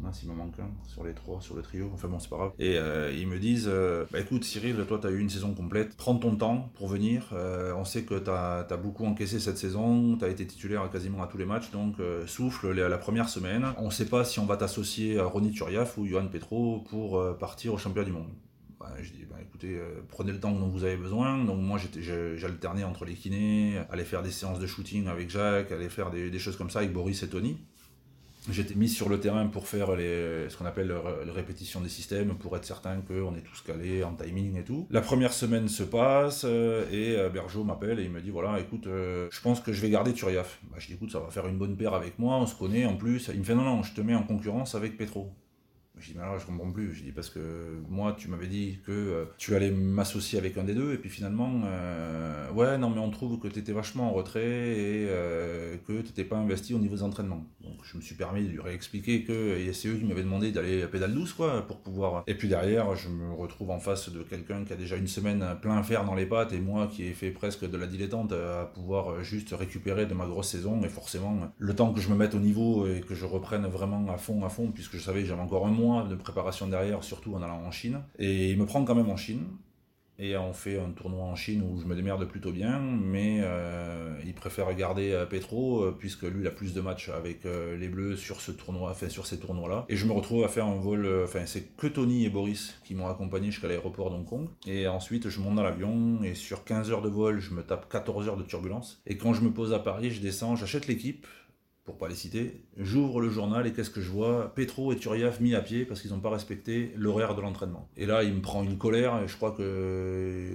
mince, 0.00 0.22
il 0.22 0.28
me 0.28 0.34
manque 0.34 0.58
un 0.58 0.70
sur 0.86 1.04
les 1.04 1.12
trois, 1.12 1.40
sur 1.40 1.54
le 1.54 1.62
trio. 1.62 1.90
Enfin 1.92 2.08
bon, 2.08 2.18
c'est 2.18 2.28
pas 2.28 2.36
grave. 2.36 2.52
Et 2.58 2.76
euh, 2.76 3.12
ils 3.12 3.26
me 3.26 3.38
disent 3.38 3.68
euh, 3.68 4.04
bah 4.10 4.20
écoute, 4.20 4.44
Cyril, 4.44 4.76
toi, 4.86 4.98
tu 5.00 5.06
as 5.06 5.10
eu 5.10 5.18
une 5.18 5.30
saison 5.30 5.54
complète. 5.54 5.96
Prends 5.96 6.16
ton 6.16 6.36
temps 6.36 6.70
pour 6.74 6.88
venir. 6.88 7.30
Euh, 7.32 7.72
on 7.74 7.84
sait 7.84 8.02
que 8.02 8.18
tu 8.18 8.30
as, 8.30 8.64
beaucoup 8.82 9.04
encaissé 9.04 9.38
cette 9.38 9.58
saison. 9.58 10.16
Tu 10.16 10.24
as 10.24 10.28
été 10.28 10.46
titulaire 10.46 10.88
quasiment 10.90 11.22
à 11.22 11.26
tous 11.26 11.38
les 11.38 11.46
matchs. 11.46 11.70
Donc, 11.70 11.96
souffle 12.26 12.72
la, 12.72 12.98
première 12.98 13.28
semaine. 13.28 13.66
On 13.78 13.90
sait 13.90 14.06
pas 14.06 14.24
si 14.24 14.38
on 14.38 14.46
va 14.46 14.56
t'associer 14.56 15.18
à 15.18 15.24
Ronny 15.24 15.52
Turiaf 15.52 15.98
ou 15.98 16.06
Johan 16.06 16.28
Petro 16.28 16.84
pour 16.88 17.22
partir 17.38 17.74
au 17.74 17.78
championnat 17.78 18.06
du 18.06 18.12
monde. 18.12 18.28
Bah, 18.78 18.94
je 19.00 19.10
dis, 19.10 19.26
bah, 19.28 19.36
écoutez, 19.40 19.78
prenez 20.08 20.32
le 20.32 20.40
temps 20.40 20.52
dont 20.52 20.68
vous 20.68 20.84
avez 20.84 20.96
besoin. 20.96 21.44
Donc 21.44 21.60
moi, 21.60 21.78
j'alternais 22.36 22.84
entre 22.84 23.04
les 23.04 23.14
kinés, 23.14 23.78
aller 23.90 24.04
faire 24.04 24.22
des 24.22 24.30
séances 24.30 24.58
de 24.58 24.66
shooting 24.66 25.08
avec 25.08 25.30
Jacques, 25.30 25.72
aller 25.72 25.88
faire 25.88 26.10
des 26.10 26.38
choses 26.38 26.56
comme 26.56 26.70
ça 26.70 26.80
avec 26.80 26.92
Boris 26.92 27.22
et 27.22 27.28
Tony. 27.28 27.58
J'étais 28.48 28.74
mis 28.74 28.88
sur 28.88 29.08
le 29.08 29.20
terrain 29.20 29.46
pour 29.46 29.66
faire 29.66 29.88
ce 29.88 30.56
qu'on 30.56 30.64
appelle 30.64 30.94
les 31.24 31.30
répétitions 31.30 31.80
des 31.80 31.88
systèmes, 31.88 32.34
pour 32.36 32.56
être 32.56 32.64
certain 32.64 33.00
qu'on 33.02 33.34
est 33.34 33.42
tous 33.42 33.60
calés 33.60 34.02
en 34.02 34.14
timing 34.14 34.58
et 34.58 34.64
tout. 34.64 34.86
La 34.90 35.00
première 35.00 35.32
semaine 35.32 35.68
se 35.68 35.82
passe 35.82 36.42
euh, 36.44 36.84
et 36.90 37.16
euh, 37.16 37.28
Bergeau 37.28 37.64
m'appelle 37.64 37.98
et 38.00 38.04
il 38.04 38.10
me 38.10 38.20
dit 38.20 38.30
voilà, 38.30 38.58
écoute, 38.60 38.86
euh, 38.86 39.28
je 39.30 39.40
pense 39.40 39.60
que 39.60 39.72
je 39.72 39.80
vais 39.80 39.90
garder 39.90 40.12
Turiaf. 40.12 40.60
Bah, 40.70 40.76
je 40.78 40.86
dis 40.86 40.94
écoute, 40.94 41.10
ça 41.10 41.20
va 41.20 41.30
faire 41.30 41.46
une 41.46 41.58
bonne 41.58 41.76
paire 41.76 41.94
avec 41.94 42.18
moi, 42.18 42.36
on 42.36 42.46
se 42.46 42.54
connaît 42.54 42.86
en 42.86 42.96
plus. 42.96 43.30
Il 43.32 43.40
me 43.40 43.44
fait 43.44 43.54
non, 43.54 43.64
non, 43.64 43.82
je 43.82 43.92
te 43.92 44.00
mets 44.00 44.14
en 44.14 44.22
concurrence 44.22 44.74
avec 44.74 44.96
Petro. 44.96 45.32
Je 46.00 46.12
dis, 46.12 46.14
mais 46.16 46.24
alors 46.24 46.38
je 46.38 46.46
comprends 46.46 46.70
plus. 46.70 46.94
Je 46.94 47.02
dis, 47.02 47.12
parce 47.12 47.28
que 47.28 47.40
moi, 47.88 48.14
tu 48.16 48.28
m'avais 48.28 48.46
dit 48.46 48.78
que 48.86 48.92
euh, 48.92 49.24
tu 49.36 49.54
allais 49.54 49.70
m'associer 49.70 50.38
avec 50.38 50.56
un 50.56 50.64
des 50.64 50.74
deux, 50.74 50.94
et 50.94 50.96
puis 50.96 51.10
finalement, 51.10 51.60
euh, 51.64 52.50
ouais, 52.52 52.78
non, 52.78 52.88
mais 52.88 53.00
on 53.00 53.10
trouve 53.10 53.38
que 53.38 53.48
tu 53.48 53.58
étais 53.58 53.72
vachement 53.72 54.10
en 54.10 54.12
retrait 54.12 54.40
et 54.40 55.06
euh, 55.08 55.76
que 55.86 56.00
tu 56.00 56.08
n'étais 56.08 56.24
pas 56.24 56.36
investi 56.36 56.72
au 56.72 56.78
niveau 56.78 56.96
des 56.96 57.02
entraînements. 57.02 57.44
Donc 57.60 57.74
je 57.84 57.96
me 57.96 58.02
suis 58.02 58.14
permis 58.14 58.44
de 58.44 58.48
lui 58.48 58.60
réexpliquer 58.60 59.24
que 59.24 59.58
c'est 59.72 59.88
eux 59.88 59.96
qui 59.96 60.04
m'avaient 60.04 60.22
demandé 60.22 60.52
d'aller 60.52 60.82
à 60.82 60.88
pédale 60.88 61.12
douce, 61.12 61.34
quoi, 61.34 61.66
pour 61.66 61.80
pouvoir. 61.80 62.24
Et 62.26 62.34
puis 62.34 62.48
derrière, 62.48 62.96
je 62.96 63.10
me 63.10 63.32
retrouve 63.32 63.70
en 63.70 63.78
face 63.78 64.08
de 64.10 64.22
quelqu'un 64.22 64.64
qui 64.64 64.72
a 64.72 64.76
déjà 64.76 64.96
une 64.96 65.06
semaine 65.06 65.44
plein 65.60 65.82
fer 65.82 66.04
dans 66.04 66.14
les 66.14 66.26
pattes, 66.26 66.54
et 66.54 66.60
moi 66.60 66.86
qui 66.86 67.04
ai 67.04 67.12
fait 67.12 67.30
presque 67.30 67.68
de 67.68 67.76
la 67.76 67.86
dilettante 67.86 68.32
à 68.32 68.64
pouvoir 68.74 69.22
juste 69.22 69.52
récupérer 69.52 70.06
de 70.06 70.14
ma 70.14 70.26
grosse 70.26 70.48
saison, 70.48 70.82
et 70.82 70.88
forcément, 70.88 71.52
le 71.58 71.76
temps 71.76 71.92
que 71.92 72.00
je 72.00 72.08
me 72.08 72.14
mette 72.14 72.34
au 72.34 72.40
niveau 72.40 72.86
et 72.86 73.00
que 73.00 73.14
je 73.14 73.26
reprenne 73.26 73.66
vraiment 73.66 74.10
à 74.10 74.16
fond, 74.16 74.42
à 74.44 74.48
fond, 74.48 74.70
puisque 74.72 74.96
je 74.96 75.02
savais 75.02 75.20
que 75.20 75.28
j'avais 75.28 75.42
encore 75.42 75.66
un 75.66 75.70
mois 75.70 75.89
de 76.08 76.14
préparation 76.14 76.66
derrière, 76.66 77.04
surtout 77.04 77.34
en 77.34 77.42
allant 77.42 77.62
en 77.62 77.70
Chine. 77.70 78.02
Et 78.18 78.50
il 78.50 78.58
me 78.58 78.66
prend 78.66 78.84
quand 78.84 78.94
même 78.94 79.10
en 79.10 79.16
Chine. 79.16 79.46
Et 80.22 80.36
on 80.36 80.52
fait 80.52 80.78
un 80.78 80.90
tournoi 80.90 81.24
en 81.24 81.34
Chine 81.34 81.62
où 81.62 81.80
je 81.80 81.86
me 81.86 81.96
démerde 81.96 82.28
plutôt 82.28 82.52
bien, 82.52 82.78
mais 82.78 83.38
euh, 83.40 84.20
il 84.22 84.34
préfère 84.34 84.72
garder 84.74 85.12
euh, 85.12 85.24
Petro, 85.24 85.82
euh, 85.82 85.96
puisque 85.98 86.24
lui 86.24 86.42
il 86.42 86.46
a 86.46 86.50
plus 86.50 86.74
de 86.74 86.80
matchs 86.82 87.08
avec 87.08 87.44
les 87.44 87.88
Bleus 87.88 88.16
sur 88.16 88.42
ce 88.42 88.52
tournoi, 88.52 88.90
enfin 88.90 89.08
sur 89.08 89.26
ces 89.26 89.38
tournois-là. 89.38 89.86
Et 89.88 89.96
je 89.96 90.04
me 90.04 90.12
retrouve 90.12 90.44
à 90.44 90.48
faire 90.48 90.66
un 90.66 90.78
vol, 90.78 91.08
enfin 91.24 91.46
c'est 91.46 91.74
que 91.74 91.86
Tony 91.86 92.26
et 92.26 92.28
Boris 92.28 92.78
qui 92.84 92.94
m'ont 92.94 93.08
accompagné 93.08 93.50
jusqu'à 93.50 93.68
l'aéroport 93.68 94.10
d'Hong 94.10 94.26
Kong. 94.26 94.48
Et 94.66 94.86
ensuite 94.86 95.30
je 95.30 95.40
monte 95.40 95.54
dans 95.54 95.62
l'avion, 95.62 96.22
et 96.22 96.34
sur 96.34 96.64
15 96.64 96.90
heures 96.90 97.02
de 97.02 97.08
vol, 97.08 97.40
je 97.40 97.54
me 97.54 97.62
tape 97.62 97.88
14 97.88 98.28
heures 98.28 98.36
de 98.36 98.42
turbulence. 98.42 99.00
Et 99.06 99.16
quand 99.16 99.32
je 99.32 99.40
me 99.40 99.50
pose 99.50 99.72
à 99.72 99.78
Paris, 99.78 100.10
je 100.10 100.20
descends, 100.20 100.54
j'achète 100.54 100.86
l'équipe, 100.86 101.26
pour 101.84 101.98
pas 101.98 102.08
les 102.08 102.14
citer, 102.14 102.62
j'ouvre 102.76 103.20
le 103.20 103.30
journal 103.30 103.66
et 103.66 103.72
qu'est-ce 103.72 103.90
que 103.90 104.00
je 104.00 104.10
vois? 104.10 104.52
Petro 104.54 104.92
et 104.92 104.96
Turiaf 104.96 105.40
mis 105.40 105.54
à 105.54 105.60
pied 105.60 105.84
parce 105.84 106.00
qu'ils 106.00 106.12
n'ont 106.12 106.20
pas 106.20 106.30
respecté 106.30 106.92
l'horaire 106.96 107.34
de 107.34 107.40
l'entraînement. 107.40 107.88
Et 107.96 108.06
là, 108.06 108.22
il 108.22 108.34
me 108.34 108.40
prend 108.40 108.62
une 108.62 108.78
colère 108.78 109.22
et 109.22 109.28
je 109.28 109.36
crois 109.36 109.52
que 109.52 110.46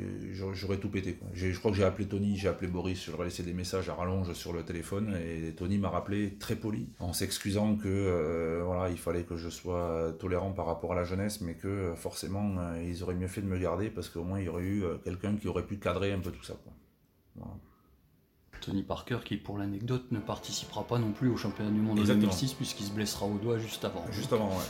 j'aurais 0.53 0.77
tout 0.77 0.89
pété. 0.89 1.17
Je 1.33 1.57
crois 1.57 1.71
que 1.71 1.77
j'ai 1.77 1.83
appelé 1.83 2.07
Tony, 2.07 2.37
j'ai 2.37 2.47
appelé 2.47 2.67
Boris, 2.67 3.03
je 3.05 3.11
leur 3.11 3.21
ai 3.21 3.25
laissé 3.25 3.43
des 3.43 3.53
messages 3.53 3.89
à 3.89 3.95
rallonge 3.95 4.31
sur 4.33 4.53
le 4.53 4.63
téléphone 4.63 5.15
et 5.15 5.51
Tony 5.51 5.77
m'a 5.77 5.89
rappelé 5.89 6.35
très 6.39 6.55
poli 6.55 6.89
en 6.99 7.13
s'excusant 7.13 7.75
que 7.75 7.87
euh, 7.87 8.89
il 8.91 8.97
fallait 8.97 9.23
que 9.23 9.35
je 9.35 9.49
sois 9.49 10.13
tolérant 10.19 10.51
par 10.51 10.67
rapport 10.67 10.93
à 10.93 10.95
la 10.95 11.03
jeunesse, 11.03 11.41
mais 11.41 11.55
que 11.55 11.93
forcément 11.95 12.55
euh, 12.59 12.83
ils 12.83 13.03
auraient 13.03 13.15
mieux 13.15 13.27
fait 13.27 13.41
de 13.41 13.47
me 13.47 13.57
garder 13.57 13.89
parce 13.89 14.09
qu'au 14.09 14.23
moins 14.23 14.39
il 14.39 14.45
y 14.45 14.49
aurait 14.49 14.63
eu 14.63 14.83
euh, 14.83 14.95
quelqu'un 15.03 15.35
qui 15.35 15.47
aurait 15.47 15.65
pu 15.65 15.77
cadrer 15.77 16.13
un 16.13 16.19
peu 16.19 16.31
tout 16.31 16.43
ça. 16.43 16.55
Tony 18.65 18.81
Parker, 18.81 19.19
qui 19.23 19.37
pour 19.37 19.57
l'anecdote 19.57 20.05
ne 20.11 20.19
participera 20.19 20.83
pas 20.83 20.97
non 20.97 21.11
plus 21.11 21.29
au 21.29 21.37
championnat 21.37 21.69
du 21.69 21.79
monde 21.79 21.99
en 21.99 22.03
2006 22.03 22.53
puisqu'il 22.53 22.85
se 22.85 22.91
blessera 22.91 23.27
au 23.27 23.37
doigt 23.37 23.59
juste 23.59 23.85
avant. 23.85 24.03
Juste 24.11 24.33
avant, 24.33 24.49
ouais. 24.49 24.63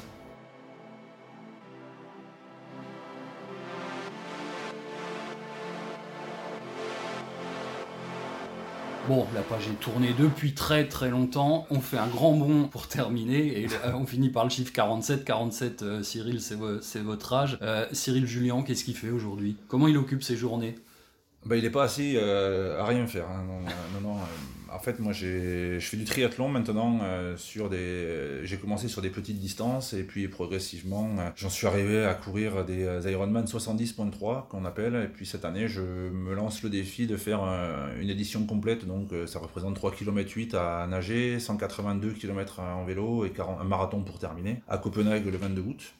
Bon, 9.07 9.27
la 9.35 9.43
page 9.43 9.67
est 9.67 9.79
tournée 9.79 10.13
depuis 10.17 10.55
très 10.55 10.87
très 10.87 11.09
longtemps. 11.09 11.67
On 11.69 11.79
fait 11.79 11.99
un 11.99 12.07
grand 12.07 12.33
bond 12.33 12.67
pour 12.67 12.87
terminer 12.87 13.61
et 13.61 13.67
euh, 13.85 13.93
on 13.93 14.05
finit 14.05 14.29
par 14.29 14.43
le 14.43 14.49
chiffre 14.49 14.73
47. 14.73 15.23
47, 15.23 15.83
euh, 15.83 16.03
Cyril, 16.03 16.41
c'est 16.41 17.01
votre 17.01 17.33
âge. 17.33 17.59
Euh, 17.61 17.85
Cyril 17.93 18.25
Julien, 18.25 18.63
qu'est-ce 18.63 18.83
qu'il 18.83 18.97
fait 18.97 19.11
aujourd'hui? 19.11 19.55
Comment 19.67 19.87
il 19.87 19.97
occupe 19.97 20.23
ses 20.23 20.35
journées? 20.35 20.75
Bah, 21.45 21.55
il 21.55 21.63
n'est 21.63 21.69
pas 21.69 21.83
assis 21.83 22.15
euh, 22.17 22.81
à 22.81 22.85
rien 22.85 23.05
faire. 23.05 23.29
Hein. 23.29 23.45
Euh, 24.75 24.77
en 24.77 24.79
fait, 24.79 24.99
moi, 24.99 25.13
je 25.13 25.77
fais 25.79 25.97
du 25.97 26.05
triathlon 26.05 26.49
maintenant. 26.49 26.99
Euh, 27.03 27.37
sur 27.37 27.69
des, 27.69 28.41
j'ai 28.43 28.57
commencé 28.57 28.87
sur 28.87 29.01
des 29.01 29.09
petites 29.09 29.39
distances 29.39 29.93
et 29.93 30.03
puis 30.03 30.27
progressivement, 30.27 31.09
j'en 31.35 31.49
suis 31.49 31.67
arrivé 31.67 32.03
à 32.03 32.13
courir 32.13 32.65
des 32.65 32.83
Ironman 33.05 33.45
70.3 33.45 34.47
qu'on 34.47 34.65
appelle. 34.65 34.95
Et 34.95 35.07
puis 35.07 35.25
cette 35.25 35.45
année, 35.45 35.67
je 35.67 35.81
me 35.81 36.33
lance 36.33 36.63
le 36.63 36.69
défi 36.69 37.07
de 37.07 37.17
faire 37.17 37.41
une 37.99 38.09
édition 38.09 38.45
complète. 38.45 38.85
Donc, 38.85 39.11
ça 39.27 39.39
représente 39.39 39.75
3 39.75 39.91
km 39.91 40.31
8 40.31 40.53
à 40.55 40.87
nager, 40.87 41.39
182 41.39 42.11
km 42.11 42.59
en 42.59 42.85
vélo 42.85 43.25
et 43.25 43.33
un 43.59 43.63
marathon 43.63 44.01
pour 44.01 44.19
terminer 44.19 44.61
à 44.67 44.77
Copenhague 44.77 45.25
le 45.25 45.37
22 45.37 45.61
août. 45.61 45.95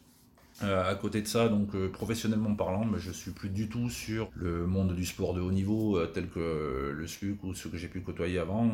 Euh, 0.64 0.90
à 0.90 0.96
côté 0.96 1.22
de 1.22 1.28
ça, 1.28 1.50
donc 1.50 1.76
euh, 1.76 1.90
professionnellement 1.90 2.56
parlant, 2.56 2.86
mais 2.86 2.98
je 2.98 3.12
suis 3.12 3.32
plus 3.32 3.50
du 3.50 3.68
tout 3.68 3.90
sur 3.90 4.30
le 4.36 4.66
monde 4.66 4.96
du 4.96 5.06
sport 5.06 5.34
de 5.34 5.42
haut 5.42 5.52
niveau 5.52 5.98
euh, 5.98 6.06
tel 6.06 6.30
que 6.30 6.94
le 6.96 7.08
SLUC 7.08 7.44
ou 7.44 7.54
ce 7.54 7.68
que 7.68 7.76
j'ai 7.76 7.90
pu 7.90 8.00
côtoyer 8.00 8.40
avant. 8.40 8.72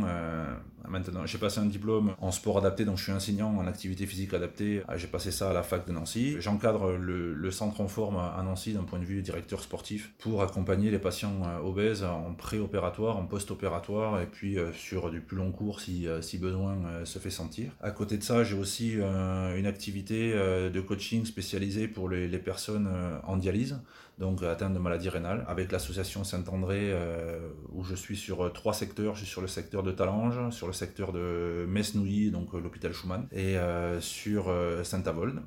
maintenant, 0.88 1.26
j'ai 1.26 1.38
passé 1.38 1.60
un 1.60 1.66
diplôme 1.66 2.14
en 2.20 2.32
sport 2.32 2.60
adapté, 2.60 2.86
donc 2.86 2.98
je 2.98 3.04
suis 3.04 3.12
enseignant 3.12 3.56
en 3.58 3.66
activité 3.66 4.06
physique 4.06 4.34
adaptée. 4.34 4.84
j'ai 4.96 5.08
passé 5.08 5.32
ça 5.32 5.50
à 5.50 5.54
la 5.54 5.64
fac 5.64 5.88
de 5.88 5.92
Nancy. 5.92 6.36
J'encadre 6.40 6.92
le, 6.92 7.52
centre 7.52 7.82
en 7.82 7.88
forme 7.88 8.18
à 8.18 8.42
Nancy 8.44 8.74
d'un 8.74 8.84
point 8.84 9.00
de 9.00 9.04
vue 9.04 9.22
directeur 9.22 9.62
sportif 9.62 10.14
pour 10.20 10.42
accompagner 10.42 10.90
les 10.90 11.00
patients 11.00 11.42
obèses 11.64 12.04
en 12.04 12.34
préopératoire, 12.34 13.18
en 13.18 13.26
post-opératoire 13.26 14.22
et 14.22 14.26
puis 14.26 14.58
sur 14.74 15.10
du 15.10 15.20
plus 15.20 15.38
long 15.38 15.52
cours 15.52 15.82
si, 15.82 16.08
si 16.22 16.38
besoin 16.38 16.78
se 17.04 17.20
fait 17.20 17.30
sentir. 17.30 17.72
À 17.82 17.92
côté 17.92 18.18
de 18.18 18.24
ça, 18.24 18.44
j'ai 18.44 18.58
aussi 18.58 18.94
une 18.94 19.66
activité 19.66 20.34
de 20.34 20.82
coaching 20.82 21.26
spécialisée 21.26 21.71
pour 21.94 22.10
les, 22.10 22.28
personnes 22.40 22.88
euh, 22.92 23.18
en 23.24 23.38
dialyse, 23.38 23.80
donc 24.18 24.44
atteintes 24.44 24.74
de 24.74 24.80
maladies 24.80 25.10
rénales, 25.10 25.46
avec 25.48 25.72
l'association 25.72 26.24
Saint-André, 26.24 26.92
euh, 26.92 27.50
où 27.72 27.84
je 27.84 27.96
suis 27.96 28.18
sur 28.18 28.46
euh, 28.46 28.50
trois 28.50 28.74
secteurs. 28.74 29.16
Je 29.16 29.22
suis 29.22 29.30
sur 29.30 29.42
le 29.42 29.48
secteur 29.48 29.84
de 29.84 29.92
Talange, 29.92 30.54
sur 30.54 30.68
le 30.68 30.74
secteur 30.74 31.12
de 31.12 31.66
Metz-Nouilly, 31.68 32.32
donc 32.32 32.54
l'hôpital 32.54 32.94
Schumann, 32.94 33.28
et 33.32 33.56
sur 34.00 34.54
Saint-Avold. 34.84 35.42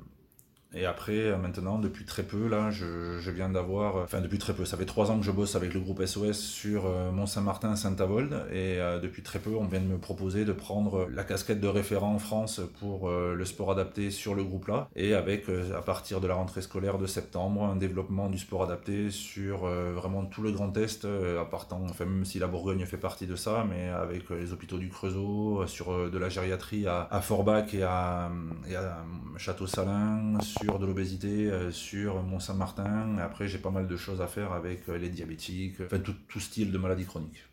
Et 0.75 0.85
après, 0.85 1.13
euh, 1.13 1.37
maintenant, 1.37 1.79
depuis 1.79 2.03
très 2.03 2.23
peu, 2.23 2.49
là, 2.49 2.69
je, 2.69 3.29
viens 3.31 3.49
d'avoir, 3.49 3.95
euh, 3.95 4.03
enfin 4.03 4.19
depuis 4.19 4.37
très 4.37 4.53
peu, 4.53 4.65
ça 4.65 4.75
fait 4.75 4.85
trois 4.85 5.09
ans 5.09 5.17
que 5.17 5.25
je 5.25 5.31
bosse 5.31 5.55
avec 5.55 5.73
le 5.73 5.79
groupe 5.79 6.05
SOS 6.05 6.37
sur 6.37 6.85
euh, 6.85 7.11
Mont-Saint-Martin, 7.11 7.77
Saint-Avold, 7.77 8.45
et 8.51 8.77
depuis 9.01 9.21
très 9.21 9.39
peu, 9.39 9.55
on 9.55 9.65
vient 9.65 9.79
de 9.79 9.85
me 9.85 9.97
proposer 9.97 10.43
de 10.43 10.51
prendre 10.51 11.07
la 11.09 11.23
casquette 11.23 11.61
de 11.61 11.67
référent 11.67 12.13
en 12.13 12.19
France 12.19 12.59
pour 12.79 13.09
le 13.09 13.45
sport 13.45 13.71
adapté 13.71 14.11
sur 14.11 14.35
le 14.35 14.43
groupe 14.43 14.67
là, 14.67 14.89
et 14.95 15.13
avec, 15.13 15.45
à 15.75 15.81
partir 15.81 16.19
de 16.19 16.27
la 16.27 16.35
rentrée 16.35 16.61
scolaire 16.61 16.97
de 16.97 17.05
septembre, 17.05 17.63
un 17.63 17.75
développement 17.75 18.29
du 18.29 18.37
sport 18.37 18.63
adapté 18.63 19.11
sur 19.11 19.65
vraiment 19.65 20.25
tout 20.25 20.41
le 20.41 20.51
Grand 20.51 20.75
Est, 20.77 21.05
à 21.05 21.45
partant, 21.45 21.81
enfin 21.89 22.05
même 22.05 22.25
si 22.25 22.39
la 22.39 22.47
Bourgogne 22.47 22.85
fait 22.85 22.97
partie 22.97 23.27
de 23.27 23.35
ça, 23.35 23.65
mais 23.69 23.89
avec 23.89 24.29
les 24.29 24.51
hôpitaux 24.51 24.77
du 24.77 24.89
Creusot, 24.89 25.65
sur 25.67 26.09
de 26.09 26.17
la 26.17 26.29
gériatrie 26.29 26.85
à, 26.87 27.21
Forbach 27.21 27.73
et 27.73 27.83
à, 27.83 28.29
et 28.69 28.75
à 28.75 29.05
Château-Salin, 29.37 30.37
de 30.65 30.85
l'obésité 30.85 31.49
euh, 31.49 31.71
sur 31.71 32.21
Mont-Saint-Martin. 32.23 33.17
Après, 33.19 33.47
j'ai 33.47 33.59
pas 33.59 33.69
mal 33.69 33.87
de 33.87 33.95
choses 33.95 34.21
à 34.21 34.27
faire 34.27 34.51
avec 34.51 34.89
euh, 34.89 34.97
les 34.97 35.09
diabétiques, 35.09 35.81
enfin 35.81 35.99
tout, 35.99 36.15
tout 36.27 36.39
style 36.39 36.71
de 36.71 36.77
maladie 36.77 37.05
chronique. 37.05 37.43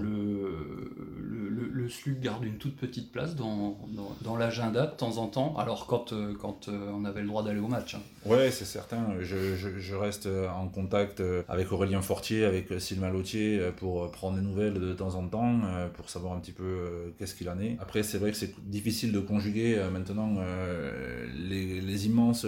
Le, 0.00 1.68
le, 1.72 1.88
SLUC 1.88 2.20
garde 2.20 2.44
une 2.44 2.56
toute 2.56 2.76
petite 2.76 3.12
place 3.12 3.34
dans, 3.34 3.76
dans, 4.22 4.36
l'agenda 4.36 4.86
de 4.86 4.96
temps 4.96 5.18
en 5.18 5.26
temps, 5.26 5.54
alors 5.58 5.86
quand, 5.86 6.12
euh, 6.12 6.32
quand 6.40 6.68
on 6.68 7.04
avait 7.04 7.20
le 7.20 7.26
droit 7.26 7.42
d'aller 7.42 7.60
au 7.60 7.68
match. 7.68 7.96
Hein. 7.96 8.00
Ouais, 8.24 8.50
c'est 8.50 8.64
certain. 8.64 9.20
Je, 9.20 9.94
reste 9.94 10.26
en 10.26 10.68
contact 10.68 11.22
avec 11.48 11.70
Aurélien 11.72 12.00
Fortier, 12.00 12.44
avec 12.44 12.80
Sylvain 12.80 13.10
Lautier 13.10 13.60
pour 13.76 14.10
prendre 14.10 14.36
des 14.36 14.42
nouvelles 14.42 14.74
de 14.74 14.92
temps 14.92 15.14
en 15.14 15.26
temps, 15.26 15.60
pour 15.94 16.08
savoir 16.08 16.34
un 16.34 16.38
petit 16.38 16.52
peu 16.52 17.12
qu'est-ce 17.18 17.34
qu'il 17.34 17.50
en 17.50 17.60
est. 17.60 17.76
Après, 17.80 18.02
c'est 18.02 18.18
vrai 18.18 18.30
que 18.30 18.36
c'est 18.36 18.54
difficile 18.68 19.12
de 19.12 19.20
conjuguer 19.20 19.82
maintenant 19.92 20.36
les 21.48 22.06
immenses 22.06 22.46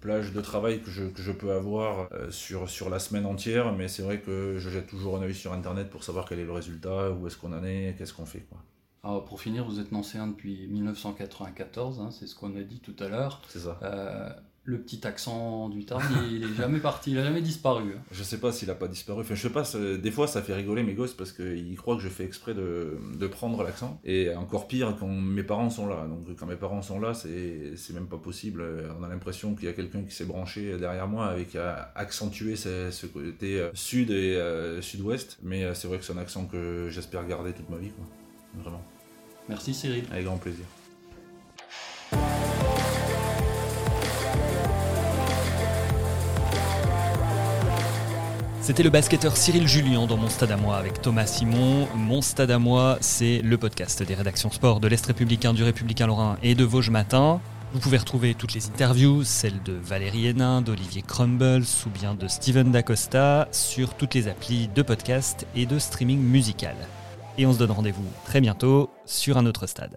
plage 0.00 0.32
de 0.32 0.40
travail 0.40 0.80
que 0.80 0.90
je, 0.90 1.04
que 1.04 1.22
je 1.22 1.32
peux 1.32 1.52
avoir 1.52 2.08
euh, 2.12 2.30
sur, 2.30 2.68
sur 2.68 2.90
la 2.90 2.98
semaine 2.98 3.26
entière, 3.26 3.72
mais 3.72 3.88
c'est 3.88 4.02
vrai 4.02 4.20
que 4.20 4.58
je 4.58 4.70
jette 4.70 4.86
toujours 4.86 5.16
un 5.16 5.22
œil 5.22 5.34
sur 5.34 5.52
Internet 5.52 5.90
pour 5.90 6.04
savoir 6.04 6.28
quel 6.28 6.38
est 6.38 6.44
le 6.44 6.52
résultat, 6.52 7.10
où 7.10 7.26
est-ce 7.26 7.36
qu'on 7.36 7.52
en 7.52 7.64
est, 7.64 7.94
qu'est-ce 7.98 8.14
qu'on 8.14 8.26
fait. 8.26 8.46
Quoi. 8.48 8.58
Alors, 9.04 9.24
pour 9.24 9.40
finir, 9.40 9.64
vous 9.64 9.80
êtes 9.80 9.92
nancéen 9.92 10.26
depuis 10.26 10.66
1994, 10.68 12.00
hein, 12.00 12.10
c'est 12.10 12.26
ce 12.26 12.34
qu'on 12.34 12.54
a 12.56 12.62
dit 12.62 12.80
tout 12.80 12.96
à 12.98 13.08
l'heure. 13.08 13.40
C'est 13.48 13.60
ça. 13.60 13.78
Euh, 13.82 14.28
le 14.68 14.78
petit 14.78 15.06
accent 15.06 15.70
du 15.70 15.86
Tarn, 15.86 16.02
il 16.30 16.44
est 16.44 16.54
jamais 16.54 16.78
parti, 16.78 17.12
il 17.12 17.18
a 17.18 17.24
jamais 17.24 17.40
disparu. 17.40 17.94
Hein. 17.96 18.02
Je 18.12 18.22
sais 18.22 18.38
pas 18.38 18.52
s'il 18.52 18.70
a 18.70 18.74
pas 18.74 18.86
disparu. 18.86 19.22
Enfin, 19.22 19.34
je 19.34 19.40
sais 19.40 19.48
pas, 19.48 19.64
des 19.96 20.10
fois 20.10 20.26
ça 20.26 20.42
fait 20.42 20.52
rigoler 20.52 20.82
mes 20.82 20.92
gosses 20.92 21.14
parce 21.14 21.32
qu'ils 21.32 21.74
croient 21.76 21.96
que 21.96 22.02
je 22.02 22.10
fais 22.10 22.24
exprès 22.24 22.52
de, 22.52 22.98
de 23.18 23.26
prendre 23.26 23.62
l'accent. 23.62 23.98
Et 24.04 24.34
encore 24.34 24.68
pire 24.68 24.94
quand 25.00 25.08
mes 25.08 25.42
parents 25.42 25.70
sont 25.70 25.86
là. 25.86 26.06
Donc 26.06 26.36
quand 26.36 26.44
mes 26.44 26.56
parents 26.56 26.82
sont 26.82 27.00
là, 27.00 27.14
c'est 27.14 27.94
même 27.94 28.08
pas 28.08 28.18
possible. 28.18 28.62
On 29.00 29.02
a 29.02 29.08
l'impression 29.08 29.54
qu'il 29.54 29.64
y 29.64 29.68
a 29.68 29.72
quelqu'un 29.72 30.02
qui 30.02 30.14
s'est 30.14 30.26
branché 30.26 30.76
derrière 30.76 31.08
moi 31.08 31.28
avec 31.28 31.56
à 31.56 31.90
accentuer 31.94 32.54
ce, 32.56 32.90
ce 32.90 33.06
côté 33.06 33.58
euh, 33.58 33.70
sud 33.72 34.10
et 34.10 34.36
euh, 34.36 34.82
sud-ouest. 34.82 35.38
Mais 35.42 35.64
euh, 35.64 35.72
c'est 35.72 35.88
vrai 35.88 35.98
que 35.98 36.04
c'est 36.04 36.12
un 36.12 36.18
accent 36.18 36.44
que 36.44 36.88
j'espère 36.90 37.26
garder 37.26 37.54
toute 37.54 37.70
ma 37.70 37.78
vie. 37.78 37.90
Quoi. 37.90 38.04
Vraiment. 38.62 38.84
Merci 39.48 39.72
Cyril. 39.72 40.04
Avec 40.10 40.26
grand 40.26 40.36
plaisir. 40.36 40.66
C'était 48.68 48.82
le 48.82 48.90
basketteur 48.90 49.34
Cyril 49.34 49.66
Julien 49.66 50.06
dans 50.06 50.18
Mon 50.18 50.28
Stade 50.28 50.50
à 50.50 50.58
moi 50.58 50.76
avec 50.76 51.00
Thomas 51.00 51.24
Simon. 51.24 51.88
Mon 51.96 52.20
Stade 52.20 52.50
à 52.50 52.58
moi, 52.58 52.98
c'est 53.00 53.40
le 53.40 53.56
podcast 53.56 54.02
des 54.02 54.14
rédactions 54.14 54.50
sport 54.50 54.78
de 54.78 54.88
l'Est 54.88 55.06
républicain, 55.06 55.54
du 55.54 55.62
Républicain 55.62 56.06
Lorrain 56.06 56.36
et 56.42 56.54
de 56.54 56.64
Vosges 56.64 56.90
Matin. 56.90 57.40
Vous 57.72 57.80
pouvez 57.80 57.96
retrouver 57.96 58.34
toutes 58.34 58.52
les 58.52 58.66
interviews, 58.66 59.24
celles 59.24 59.62
de 59.62 59.72
Valérie 59.72 60.26
Hénin, 60.26 60.60
d'Olivier 60.60 61.00
Crumbles 61.00 61.64
ou 61.86 61.88
bien 61.88 62.12
de 62.12 62.28
Steven 62.28 62.70
Dacosta 62.70 63.48
sur 63.52 63.94
toutes 63.94 64.12
les 64.12 64.28
applis 64.28 64.68
de 64.68 64.82
podcast 64.82 65.46
et 65.56 65.64
de 65.64 65.78
streaming 65.78 66.20
musical. 66.20 66.76
Et 67.38 67.46
on 67.46 67.54
se 67.54 67.58
donne 67.58 67.70
rendez-vous 67.70 68.04
très 68.26 68.42
bientôt 68.42 68.90
sur 69.06 69.38
un 69.38 69.46
autre 69.46 69.66
stade. 69.66 69.96